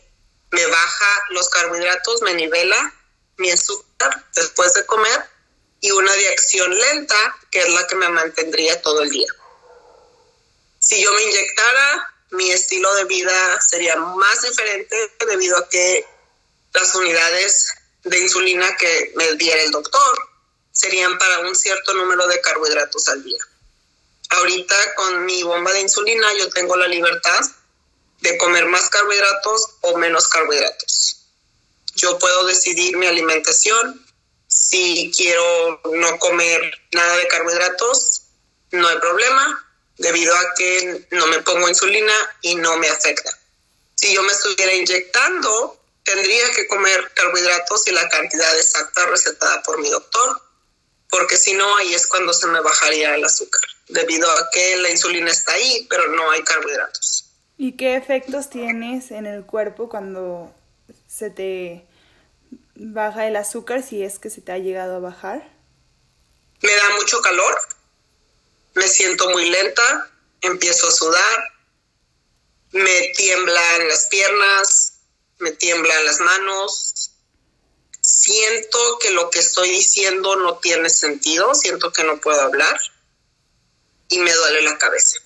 me 0.52 0.66
baja 0.66 1.24
los 1.30 1.50
carbohidratos, 1.50 2.22
me 2.22 2.34
nivela 2.36 2.94
mi 3.38 3.50
azúcar 3.50 4.26
después 4.36 4.74
de 4.74 4.86
comer, 4.86 5.26
y 5.82 5.92
una 5.92 6.14
de 6.14 6.30
acción 6.30 6.78
lenta, 6.78 7.16
que 7.50 7.60
es 7.60 7.70
la 7.70 7.88
que 7.88 7.96
me 7.96 8.10
mantendría 8.10 8.82
todo 8.82 9.02
el 9.02 9.10
día 9.10 9.28
si 10.84 11.02
yo 11.02 11.14
me 11.14 11.24
inyectara, 11.24 12.14
mi 12.32 12.52
estilo 12.52 12.94
de 12.96 13.06
vida 13.06 13.62
sería 13.62 13.96
más 13.96 14.42
diferente 14.42 15.12
debido 15.28 15.58
a 15.58 15.70
que 15.70 16.06
las 16.74 16.94
unidades 16.96 17.74
de 18.04 18.20
insulina 18.20 18.76
que 18.78 19.14
me 19.16 19.34
diera 19.36 19.62
el 19.62 19.72
doctor 19.72 20.30
serían 20.72 21.18
para 21.18 21.40
un 21.40 21.56
cierto 21.56 21.94
número 21.94 22.28
de 22.28 22.42
carbohidratos 22.42 23.08
al 23.08 23.24
día. 23.24 23.40
Ahorita 24.30 24.96
con 24.96 25.26
mi 25.26 25.44
bomba 25.44 25.72
de 25.72 25.82
insulina 25.82 26.28
yo 26.34 26.50
tengo 26.50 26.76
la 26.76 26.88
libertad 26.88 27.42
de 28.20 28.38
comer 28.38 28.66
más 28.66 28.90
carbohidratos 28.90 29.78
o 29.82 29.98
menos 29.98 30.28
carbohidratos. 30.28 31.28
Yo 31.96 32.18
puedo 32.20 32.46
decidir 32.46 32.98
mi 32.98 33.06
alimentación. 33.06 34.06
Si 34.48 35.12
quiero 35.16 35.82
no 35.94 36.20
comer 36.20 36.62
nada 36.92 37.18
de 37.18 37.28
carbohidratos, 37.28 38.24
no 38.72 38.88
hay 38.88 38.98
problema 38.98 39.64
debido 39.98 40.34
a 40.36 40.54
que 40.58 41.08
no 41.12 41.28
me 41.28 41.42
pongo 41.42 41.70
insulina 41.70 42.14
y 42.42 42.56
no 42.56 42.78
me 42.78 42.90
afecta. 42.90 43.38
Si 43.96 44.14
yo 44.14 44.22
me 44.24 44.32
estuviera 44.32 44.74
inyectando, 44.74 45.80
tendría 46.04 46.52
que 46.52 46.68
comer 46.68 47.12
carbohidratos 47.14 47.88
y 47.88 47.92
la 47.92 48.08
cantidad 48.10 48.58
exacta 48.58 49.06
recetada 49.06 49.62
por 49.64 49.80
mi 49.80 49.90
doctor, 49.90 50.42
porque 51.10 51.38
si 51.38 51.54
no, 51.54 51.78
ahí 51.78 51.94
es 51.94 52.08
cuando 52.08 52.34
se 52.34 52.48
me 52.48 52.60
bajaría 52.60 53.16
el 53.16 53.24
azúcar, 53.24 53.62
debido 53.88 54.30
a 54.30 54.50
que 54.52 54.78
la 54.78 54.90
insulina 54.90 55.32
está 55.32 55.54
ahí, 55.54 55.86
pero 55.90 56.08
no 56.08 56.32
hay 56.32 56.44
carbohidratos. 56.44 57.30
¿Y 57.58 57.74
qué 57.74 57.96
efectos 57.96 58.50
tienes 58.50 59.12
en 59.12 59.26
el 59.28 59.46
cuerpo 59.46 59.88
cuando 59.88 60.54
se 61.08 61.30
te 61.30 61.86
baja 62.76 63.28
el 63.28 63.36
azúcar, 63.36 63.84
si 63.84 64.04
es 64.04 64.18
que 64.20 64.30
se 64.30 64.42
te 64.42 64.52
ha 64.52 64.58
llegado 64.58 64.96
a 64.96 65.00
bajar? 65.00 65.48
Me 66.62 66.74
da 66.74 66.96
mucho 66.96 67.22
calor, 67.22 67.56
me 68.76 68.88
siento 68.88 69.30
muy 69.30 69.50
lenta, 69.50 70.10
empiezo 70.42 70.88
a 70.88 70.92
sudar, 70.92 71.54
me 72.72 73.10
tiemblan 73.16 73.88
las 73.88 74.08
piernas, 74.08 74.94
me 75.40 75.52
tiemblan 75.52 76.06
las 76.06 76.20
manos, 76.20 77.12
siento 78.02 78.78
que 79.02 79.12
lo 79.12 79.30
que 79.30 79.40
estoy 79.40 79.70
diciendo 79.70 80.36
no 80.36 80.58
tiene 80.58 80.90
sentido, 80.90 81.54
siento 81.54 81.92
que 81.92 82.04
no 82.04 82.20
puedo 82.20 82.42
hablar 82.42 82.80
y 84.10 84.20
me 84.20 84.34
duele 84.34 84.62
la 84.64 84.78
cabeza. 84.78 85.20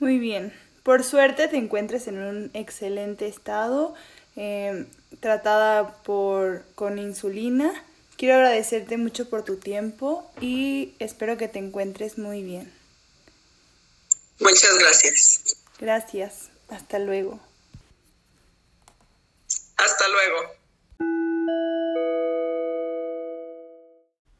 Muy 0.00 0.18
bien, 0.18 0.52
por 0.82 1.04
suerte 1.04 1.48
te 1.48 1.56
encuentres 1.56 2.08
en 2.08 2.18
un 2.18 2.50
excelente 2.54 3.26
estado, 3.26 3.94
eh, 4.36 4.86
tratada 5.20 6.02
por, 6.02 6.64
con 6.74 6.98
insulina 6.98 7.84
Quiero 8.16 8.36
agradecerte 8.36 8.96
mucho 8.96 9.28
por 9.28 9.44
tu 9.44 9.56
tiempo 9.56 10.30
y 10.40 10.94
espero 10.98 11.36
que 11.36 11.48
te 11.48 11.58
encuentres 11.58 12.16
muy 12.18 12.42
bien. 12.42 12.72
Muchas 14.38 14.78
gracias. 14.78 15.56
Gracias. 15.80 16.50
Hasta 16.68 16.98
luego. 16.98 17.40
Hasta 19.76 20.04
luego. 20.08 20.64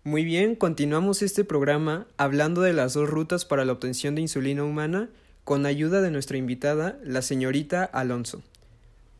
Muy 0.04 0.24
bien, 0.24 0.54
continuamos 0.54 1.22
este 1.22 1.44
programa 1.44 2.06
hablando 2.18 2.60
de 2.60 2.74
las 2.74 2.92
dos 2.92 3.08
rutas 3.08 3.44
para 3.44 3.64
la 3.64 3.72
obtención 3.72 4.14
de 4.14 4.20
insulina 4.20 4.62
humana 4.62 5.08
con 5.44 5.66
ayuda 5.66 6.00
de 6.00 6.10
nuestra 6.10 6.36
invitada, 6.36 6.98
la 7.02 7.22
señorita 7.22 7.84
Alonso. 7.84 8.42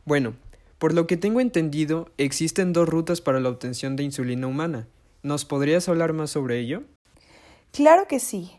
Bueno, 0.05 0.35
por 0.77 0.93
lo 0.93 1.07
que 1.07 1.17
tengo 1.17 1.39
entendido, 1.39 2.09
existen 2.17 2.73
dos 2.73 2.89
rutas 2.89 3.21
para 3.21 3.39
la 3.39 3.49
obtención 3.49 3.95
de 3.95 4.03
insulina 4.03 4.47
humana. 4.47 4.87
¿Nos 5.23 5.45
podrías 5.45 5.87
hablar 5.89 6.13
más 6.13 6.31
sobre 6.31 6.59
ello? 6.59 6.83
Claro 7.71 8.07
que 8.07 8.19
sí. 8.19 8.51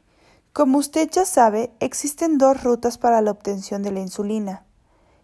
Como 0.53 0.79
usted 0.79 1.09
ya 1.11 1.27
sabe, 1.27 1.71
existen 1.81 2.39
dos 2.39 2.63
rutas 2.63 2.97
para 2.97 3.21
la 3.21 3.31
obtención 3.31 3.83
de 3.83 3.93
la 3.93 4.01
insulina, 4.01 4.65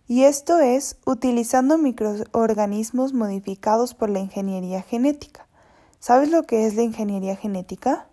y 0.06 0.24
esto 0.24 0.58
es 0.60 0.98
utilizando 1.06 1.78
microorganismos 1.78 3.14
modificados 3.14 3.94
por 3.94 4.10
la 4.10 4.18
ingeniería 4.18 4.82
genética. 4.82 5.46
¿Sabes 6.00 6.30
lo 6.30 6.42
que 6.42 6.66
es 6.66 6.74
la 6.74 6.82
ingeniería 6.82 7.36
genética? 7.36 8.08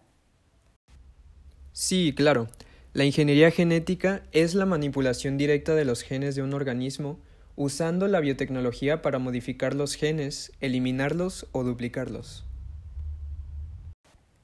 Sí, 1.74 2.14
claro. 2.16 2.48
La 2.94 3.04
ingeniería 3.04 3.52
genética 3.52 4.24
es 4.32 4.56
la 4.56 4.66
manipulación 4.66 5.38
directa 5.38 5.76
de 5.76 5.86
los 5.86 6.04
genes 6.04 6.36
de 6.36 6.42
un 6.42 6.54
organismo 6.54 7.20
usando 7.60 8.08
la 8.08 8.22
biotecnología 8.22 9.02
para 9.02 9.20
modificar 9.20 9.74
los 9.74 9.96
genes, 9.96 10.54
eliminarlos 10.62 11.46
o 11.52 11.66
duplicarlos. 11.66 12.46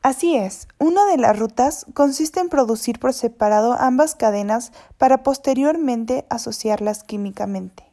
Así 0.02 0.36
es, 0.36 0.68
una 0.80 1.06
de 1.06 1.18
las 1.18 1.40
rutas 1.40 1.86
consiste 1.94 2.42
en 2.42 2.50
producir 2.50 3.00
por 3.00 3.14
separado 3.14 3.72
ambas 3.72 4.16
cadenas 4.16 4.74
para 4.98 5.24
posteriormente 5.24 6.26
asociarlas 6.30 7.04
químicamente. 7.04 7.90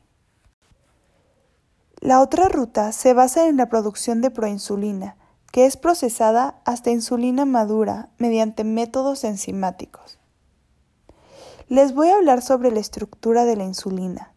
La 2.00 2.20
otra 2.20 2.48
ruta 2.48 2.90
se 2.90 3.14
basa 3.14 3.46
en 3.46 3.58
la 3.58 3.68
producción 3.68 4.22
de 4.22 4.32
proinsulina, 4.32 5.16
que 5.52 5.66
es 5.66 5.76
procesada 5.76 6.60
hasta 6.64 6.90
insulina 6.90 7.44
madura 7.44 8.08
mediante 8.18 8.64
métodos 8.64 9.22
enzimáticos. 9.22 10.18
Les 11.68 11.94
voy 11.94 12.08
a 12.08 12.16
hablar 12.16 12.42
sobre 12.42 12.72
la 12.72 12.80
estructura 12.80 13.44
de 13.44 13.54
la 13.54 13.62
insulina. 13.62 14.31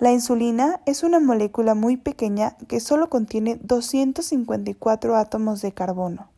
La 0.00 0.12
insulina 0.12 0.80
es 0.86 1.02
una 1.02 1.20
molécula 1.20 1.74
muy 1.74 1.98
pequeña 1.98 2.56
que 2.68 2.80
solo 2.80 3.10
contiene 3.10 3.58
254 3.60 5.14
átomos 5.14 5.60
de 5.60 5.72
carbono. 5.72 6.30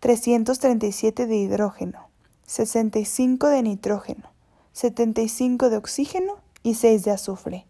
337 0.00 1.26
de 1.26 1.36
hidrógeno, 1.36 2.08
65 2.46 3.48
de 3.48 3.62
nitrógeno, 3.62 4.30
75 4.72 5.68
de 5.68 5.76
oxígeno 5.76 6.36
y 6.62 6.76
6 6.76 7.04
de 7.04 7.10
azufre. 7.10 7.66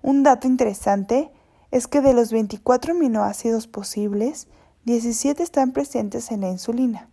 Un 0.00 0.22
dato 0.22 0.46
interesante 0.46 1.32
es 1.72 1.88
que 1.88 2.00
de 2.00 2.14
los 2.14 2.30
24 2.30 2.92
aminoácidos 2.92 3.66
posibles, 3.66 4.46
17 4.84 5.42
están 5.42 5.72
presentes 5.72 6.30
en 6.30 6.42
la 6.42 6.50
insulina. 6.50 7.08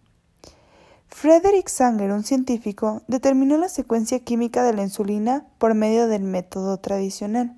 Frederick 1.12 1.67
Sanger, 1.67 2.12
un 2.12 2.24
científico, 2.24 3.02
determinó 3.08 3.58
la 3.58 3.67
secuencia 3.67 4.19
química 4.19 4.63
de 4.63 4.74
la 4.74 4.84
insulina 4.84 5.43
por 5.58 5.74
medio 5.74 6.08
del 6.08 6.24
método 6.24 6.78
tradicional, 6.78 7.58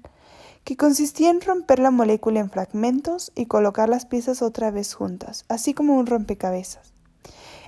que 0.64 0.78
consistía 0.78 1.30
en 1.30 1.42
romper 1.42 1.80
la 1.80 1.92
molécula 1.92 2.40
en 2.40 2.50
fragmentos 2.50 3.32
y 3.36 3.46
colocar 3.46 3.90
las 3.90 4.06
piezas 4.06 4.42
otra 4.42 4.72
vez 4.72 4.94
juntas, 4.96 5.46
así 5.48 5.74
como 5.74 5.98
un 5.98 6.08
rompecabezas. 6.08 6.94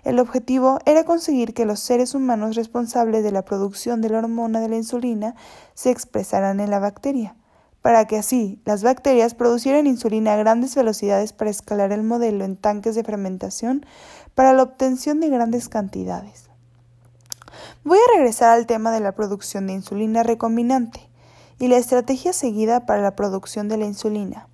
El 0.04 0.20
objetivo 0.20 0.80
era 0.86 1.04
conseguir 1.04 1.54
que 1.54 1.66
los 1.66 1.82
seres 1.82 2.16
humanos 2.16 2.56
responsables 2.56 3.24
de 3.24 3.32
la 3.32 3.46
producción 3.46 4.02
de 4.02 4.10
la 4.10 4.20
hormona 4.20 4.62
de 4.62 4.70
la 4.70 4.78
insulina 4.78 5.36
se 5.76 5.92
expresaran 5.92 6.60
en 6.60 6.72
la 6.72 6.80
bacteria, 6.80 7.36
para 7.84 8.06
que 8.08 8.18
así 8.18 8.62
las 8.64 8.82
bacterias 8.82 9.36
producieran 9.36 9.86
insulina 9.86 10.34
a 10.34 10.38
grandes 10.38 10.74
velocidades 10.74 11.34
para 11.34 11.52
escalar 11.52 11.92
el 11.92 12.02
modelo 12.02 12.46
en 12.46 12.56
tanques 12.56 12.96
de 12.96 13.04
fermentación 13.04 13.86
para 14.36 14.54
la 14.54 14.64
obtención 14.64 15.20
de 15.20 15.30
grandes 15.30 15.70
cantidades. 15.70 16.50
Voy 17.84 17.98
a 17.98 18.18
regresar 18.18 18.50
al 18.50 18.66
tema 18.66 18.92
de 18.92 19.00
la 19.00 19.12
producción 19.12 19.68
de 19.68 19.74
insulina 19.74 20.24
recombinante 20.24 21.10
y 21.60 21.68
la 21.68 21.78
estrategia 21.78 22.34
seguida 22.34 22.86
para 22.86 23.02
la 23.02 23.16
producción 23.16 23.68
de 23.68 23.78
la 23.78 23.86
insulina. 23.86 24.48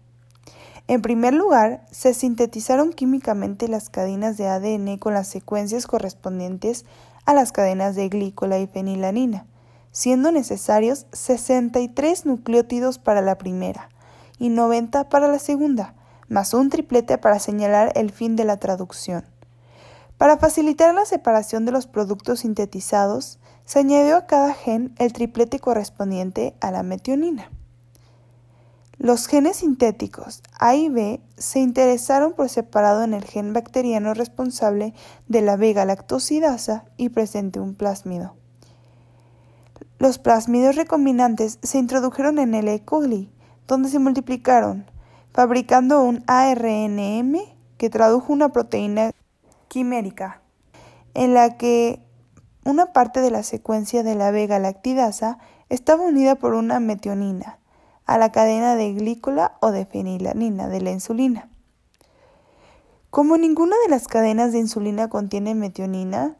En 0.87 1.03
primer 1.03 1.35
lugar, 1.35 1.85
se 1.91 2.15
sintetizaron 2.15 2.91
químicamente 2.91 3.67
las 3.67 3.89
cadenas 3.89 4.37
de 4.37 4.47
ADN 4.47 4.97
con 4.97 5.13
las 5.13 5.27
secuencias 5.27 5.85
correspondientes 5.85 6.85
a 7.25 7.35
las 7.35 7.51
cadenas 7.51 7.95
de 7.95 8.09
glícola 8.09 8.57
y 8.57 8.65
fenilanina, 8.65 9.45
siendo 9.91 10.31
necesarios 10.31 11.05
63 11.11 12.25
nucleótidos 12.25 12.97
para 12.97 13.21
la 13.21 13.37
primera 13.37 13.89
y 14.39 14.49
90 14.49 15.09
para 15.09 15.27
la 15.27 15.37
segunda, 15.37 15.93
más 16.27 16.55
un 16.55 16.69
triplete 16.69 17.19
para 17.19 17.37
señalar 17.37 17.91
el 17.95 18.11
fin 18.11 18.35
de 18.35 18.45
la 18.45 18.57
traducción. 18.57 19.23
Para 20.19 20.35
facilitar 20.35 20.93
la 20.93 21.05
separación 21.05 21.63
de 21.63 21.71
los 21.71 21.87
productos 21.87 22.41
sintetizados, 22.41 23.39
se 23.63 23.79
añadió 23.79 24.17
a 24.17 24.25
cada 24.25 24.53
gen 24.53 24.93
el 24.97 25.13
triplete 25.13 25.59
correspondiente 25.59 26.57
a 26.59 26.71
la 26.71 26.83
metionina. 26.83 27.49
Los 28.97 29.27
genes 29.27 29.55
sintéticos 29.55 30.43
A 30.59 30.75
y 30.75 30.89
B 30.89 31.21
se 31.37 31.59
interesaron 31.59 32.33
por 32.33 32.49
separado 32.49 33.03
en 33.03 33.13
el 33.13 33.23
gen 33.23 33.53
bacteriano 33.53 34.13
responsable 34.13 34.93
de 35.29 35.41
la 35.41 35.55
vega-lactosidasa 35.55 36.83
y 36.97 37.07
presente 37.07 37.61
un 37.61 37.73
plásmido. 37.73 38.35
Los 39.99 40.19
plásmidos 40.19 40.75
recombinantes 40.75 41.59
se 41.63 41.77
introdujeron 41.77 42.39
en 42.39 42.55
el 42.55 42.67
E. 42.67 42.83
coli, 42.83 43.31
donde 43.67 43.87
se 43.87 43.99
multiplicaron, 43.99 44.85
fabricando 45.31 46.03
un 46.03 46.25
ARNM 46.27 47.37
que 47.77 47.89
tradujo 47.89 48.33
una 48.33 48.49
proteína 48.49 49.11
quimérica, 49.69 50.41
en 51.13 51.33
la 51.33 51.57
que 51.57 52.01
una 52.65 52.91
parte 52.91 53.21
de 53.21 53.31
la 53.31 53.43
secuencia 53.43 54.03
de 54.03 54.15
la 54.15 54.31
vega 54.31 54.59
lactidasa 54.59 55.39
estaba 55.69 56.03
unida 56.03 56.35
por 56.35 56.53
una 56.53 56.81
metionina 56.81 57.59
a 58.05 58.17
la 58.17 58.31
cadena 58.31 58.75
de 58.75 58.91
glícola 58.93 59.57
o 59.61 59.71
de 59.71 59.85
fenilanina 59.85 60.67
de 60.67 60.81
la 60.81 60.91
insulina. 60.91 61.49
Como 63.11 63.37
ninguna 63.37 63.75
de 63.83 63.89
las 63.89 64.07
cadenas 64.07 64.51
de 64.51 64.59
insulina 64.59 65.09
contiene 65.09 65.55
metionina, 65.55 66.35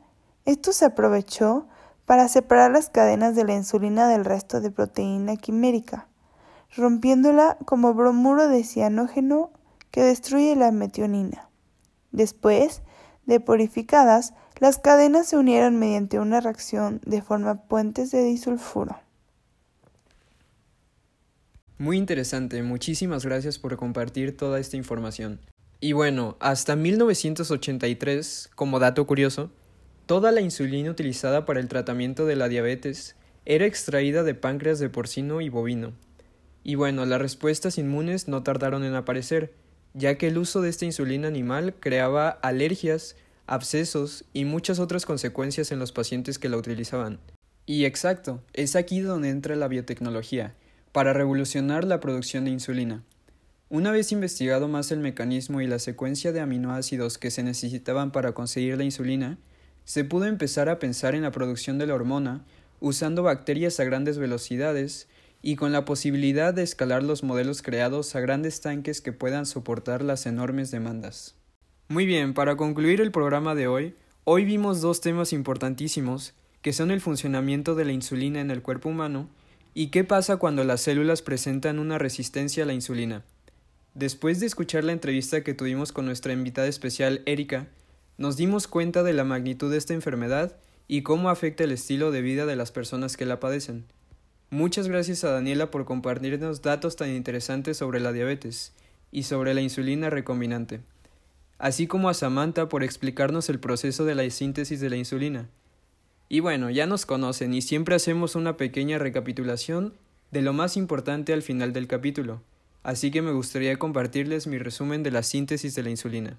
esto 0.46 0.74
se 0.74 0.86
aprovechó 0.86 1.68
para 2.06 2.28
separar 2.28 2.72
las 2.72 2.90
cadenas 2.90 3.36
de 3.36 3.44
la 3.44 3.54
insulina 3.54 4.08
del 4.08 4.26
resto 4.26 4.62
de 4.62 4.72
proteína 4.72 5.36
quimérica, 5.36 6.08
rompiéndola 6.76 7.58
como 7.66 7.94
bromuro 7.94 8.48
de 8.48 8.64
cianógeno 8.64 9.52
que 9.92 10.04
destruye 10.04 10.56
la 10.56 10.72
metionina. 10.72 11.50
Después 12.12 12.82
de 13.30 13.40
purificadas, 13.40 14.34
las 14.60 14.80
cadenas 14.80 15.28
se 15.28 15.38
unieron 15.38 15.78
mediante 15.78 16.20
una 16.20 16.42
reacción 16.42 17.00
de 17.06 17.22
forma 17.22 17.64
puentes 17.64 18.12
de 18.12 18.24
disulfuro. 18.24 19.00
Muy 21.78 21.98
interesante, 21.98 22.62
muchísimas 22.62 23.24
gracias 23.24 23.58
por 23.58 23.78
compartir 23.78 24.36
toda 24.36 24.60
esta 24.60 24.76
información. 24.76 25.40
Y 25.80 25.94
bueno, 25.94 26.36
hasta 26.42 26.76
1983, 26.76 28.50
como 28.54 28.80
dato 28.80 29.08
curioso, 29.08 29.50
toda 30.06 30.34
la 30.34 30.42
insulina 30.42 30.92
utilizada 30.92 31.46
para 31.46 31.62
el 31.62 31.70
tratamiento 31.70 32.26
de 32.26 32.36
la 32.36 32.50
diabetes 32.50 33.16
era 33.46 33.66
extraída 33.66 34.24
de 34.24 34.34
páncreas 34.34 34.80
de 34.80 34.90
porcino 34.90 35.40
y 35.40 35.48
bovino. 35.48 35.94
Y 36.64 36.76
bueno, 36.76 37.06
las 37.06 37.22
respuestas 37.22 37.78
inmunes 37.78 38.28
no 38.28 38.44
tardaron 38.44 38.84
en 38.84 38.96
aparecer, 38.96 39.54
ya 40.00 40.18
que 40.18 40.28
el 40.28 40.38
uso 40.38 40.62
de 40.62 40.70
esta 40.70 40.86
insulina 40.86 41.28
animal 41.28 41.76
creaba 41.80 42.30
alergias, 42.30 43.18
abscesos 43.48 44.24
y 44.34 44.46
muchas 44.46 44.80
otras 44.80 45.06
consecuencias 45.06 45.72
en 45.72 45.80
los 45.80 45.92
pacientes 45.92 46.40
que 46.40 46.48
la 46.50 46.58
utilizaban. 46.58 47.20
Y 47.66 47.86
exacto, 47.86 48.42
es 48.54 48.76
aquí 48.76 49.02
donde 49.02 49.30
entra 49.30 49.56
la 49.56 49.68
biotecnología, 49.68 50.56
para 50.94 51.14
revolucionar 51.14 51.84
la 51.84 52.00
producción 52.00 52.46
de 52.46 52.52
insulina. 52.52 53.04
Una 53.70 53.92
vez 53.92 54.12
investigado 54.12 54.68
más 54.68 54.92
el 54.92 55.00
mecanismo 55.00 55.62
y 55.62 55.68
la 55.68 55.78
secuencia 55.78 56.32
de 56.32 56.40
aminoácidos 56.40 57.18
que 57.18 57.30
se 57.30 57.44
necesitaban 57.44 58.12
para 58.12 58.32
conseguir 58.32 58.78
la 58.78 58.86
insulina, 58.86 59.38
se 59.84 60.06
pudo 60.06 60.26
empezar 60.26 60.70
a 60.70 60.80
pensar 60.80 61.14
en 61.14 61.24
la 61.24 61.32
producción 61.32 61.78
de 61.78 61.88
la 61.88 61.94
hormona 61.94 62.46
usando 62.80 63.22
bacterias 63.22 63.80
a 63.80 63.84
grandes 63.84 64.18
velocidades 64.18 65.08
y 65.42 65.56
con 65.56 65.72
la 65.72 65.86
posibilidad 65.86 66.54
de 66.54 66.64
escalar 66.64 67.04
los 67.04 67.24
modelos 67.24 67.62
creados 67.62 68.16
a 68.16 68.20
grandes 68.20 68.62
tanques 68.62 69.02
que 69.02 69.14
puedan 69.14 69.46
soportar 69.46 70.02
las 70.02 70.26
enormes 70.26 70.72
demandas. 70.72 71.36
Muy 71.88 72.06
bien, 72.06 72.34
para 72.34 72.56
concluir 72.56 73.02
el 73.02 73.12
programa 73.12 73.56
de 73.56 73.68
hoy, 73.68 73.96
hoy 74.26 74.46
vimos 74.46 74.82
dos 74.82 75.02
temas 75.02 75.34
importantísimos, 75.34 76.34
que 76.62 76.74
son 76.74 76.92
el 76.92 77.02
funcionamiento 77.02 77.76
de 77.76 77.86
la 77.86 77.94
insulina 77.94 78.42
en 78.42 78.52
el 78.52 78.62
cuerpo 78.62 78.90
humano 78.90 79.30
y 79.74 79.88
qué 79.88 80.04
pasa 80.04 80.38
cuando 80.38 80.64
las 80.64 80.82
células 80.82 81.22
presentan 81.22 81.80
una 81.80 81.98
resistencia 81.98 82.64
a 82.64 82.68
la 82.68 82.74
insulina. 82.74 83.24
Después 83.94 84.40
de 84.40 84.46
escuchar 84.46 84.84
la 84.84 84.92
entrevista 84.92 85.44
que 85.44 85.54
tuvimos 85.54 85.92
con 85.92 86.06
nuestra 86.06 86.34
invitada 86.34 86.68
especial 86.68 87.22
Erika, 87.26 87.68
nos 88.18 88.36
dimos 88.36 88.68
cuenta 88.68 89.04
de 89.04 89.14
la 89.14 89.24
magnitud 89.24 89.72
de 89.72 89.78
esta 89.78 89.94
enfermedad 89.94 90.58
y 90.88 91.04
cómo 91.04 91.30
afecta 91.30 91.64
el 91.64 91.72
estilo 91.72 92.12
de 92.12 92.22
vida 92.22 92.46
de 92.46 92.56
las 92.56 92.72
personas 92.72 93.16
que 93.16 93.26
la 93.26 93.40
padecen. 93.40 93.86
Muchas 94.52 94.88
gracias 94.88 95.24
a 95.24 95.32
Daniela 95.32 95.72
por 95.72 95.86
compartirnos 95.86 96.62
datos 96.62 96.96
tan 96.96 97.10
interesantes 97.10 97.78
sobre 97.78 98.00
la 98.00 98.12
diabetes 98.12 98.74
y 99.12 99.24
sobre 99.24 99.54
la 99.54 99.62
insulina 99.62 100.10
recombinante 100.10 100.82
así 101.60 101.88
como 101.88 102.10
a 102.10 102.14
Samantha 102.14 102.70
por 102.70 102.84
explicarnos 102.84 103.50
el 103.50 103.60
proceso 103.60 104.06
de 104.06 104.16
la 104.16 104.28
síntesis 104.30 104.80
de 104.80 104.90
la 104.90 104.96
insulina. 104.96 105.50
Y 106.30 106.40
bueno, 106.40 106.70
ya 106.70 106.88
nos 106.88 107.06
conocen 107.06 107.54
y 107.54 107.62
siempre 107.62 107.96
hacemos 107.96 108.36
una 108.36 108.58
pequeña 108.58 108.98
recapitulación 108.98 109.94
de 110.32 110.42
lo 110.42 110.54
más 110.54 110.78
importante 110.78 111.34
al 111.34 111.42
final 111.42 111.74
del 111.74 111.88
capítulo, 111.88 112.42
así 112.82 113.12
que 113.12 113.22
me 113.22 113.34
gustaría 113.34 113.78
compartirles 113.78 114.48
mi 114.48 114.58
resumen 114.58 115.04
de 115.04 115.12
la 115.12 115.22
síntesis 115.22 115.76
de 115.76 115.84
la 115.84 115.90
insulina. 115.90 116.38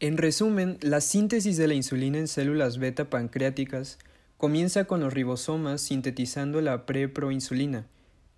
En 0.00 0.16
resumen, 0.16 0.78
la 0.80 1.00
síntesis 1.00 1.56
de 1.56 1.68
la 1.68 1.74
insulina 1.74 2.18
en 2.18 2.28
células 2.28 2.78
beta 2.78 3.10
pancreáticas 3.10 3.98
comienza 4.42 4.86
con 4.86 4.98
los 4.98 5.14
ribosomas 5.14 5.82
sintetizando 5.82 6.60
la 6.60 6.84
preproinsulina, 6.84 7.86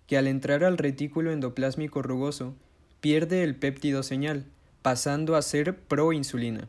que 0.05 0.19
al 0.19 0.27
entrar 0.27 0.63
al 0.63 0.77
retículo 0.77 1.31
endoplásmico 1.31 2.03
rugoso 2.03 2.53
pierde 3.01 3.41
el 3.41 3.55
péptido 3.55 4.03
señal, 4.03 4.45
pasando 4.83 5.35
a 5.35 5.41
ser 5.41 5.75
proinsulina. 5.75 6.67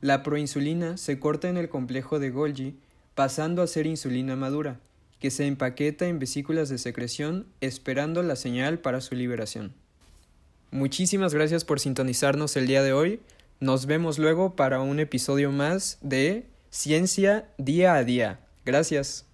La 0.00 0.22
proinsulina 0.22 0.96
se 0.96 1.18
corta 1.18 1.50
en 1.50 1.58
el 1.58 1.68
complejo 1.68 2.18
de 2.18 2.30
Golgi, 2.30 2.74
pasando 3.14 3.60
a 3.60 3.66
ser 3.66 3.86
insulina 3.86 4.36
madura, 4.36 4.80
que 5.20 5.30
se 5.30 5.46
empaqueta 5.46 6.06
en 6.06 6.18
vesículas 6.18 6.70
de 6.70 6.78
secreción 6.78 7.44
esperando 7.60 8.22
la 8.22 8.36
señal 8.36 8.78
para 8.78 9.02
su 9.02 9.14
liberación. 9.14 9.74
Muchísimas 10.70 11.34
gracias 11.34 11.66
por 11.66 11.78
sintonizarnos 11.78 12.56
el 12.56 12.66
día 12.66 12.82
de 12.82 12.94
hoy. 12.94 13.20
Nos 13.60 13.84
vemos 13.84 14.18
luego 14.18 14.56
para 14.56 14.80
un 14.80 14.98
episodio 14.98 15.52
más 15.52 15.98
de 16.00 16.46
Ciencia 16.70 17.50
Día 17.58 17.96
a 17.96 18.04
Día. 18.04 18.41
Gracias. 18.64 19.26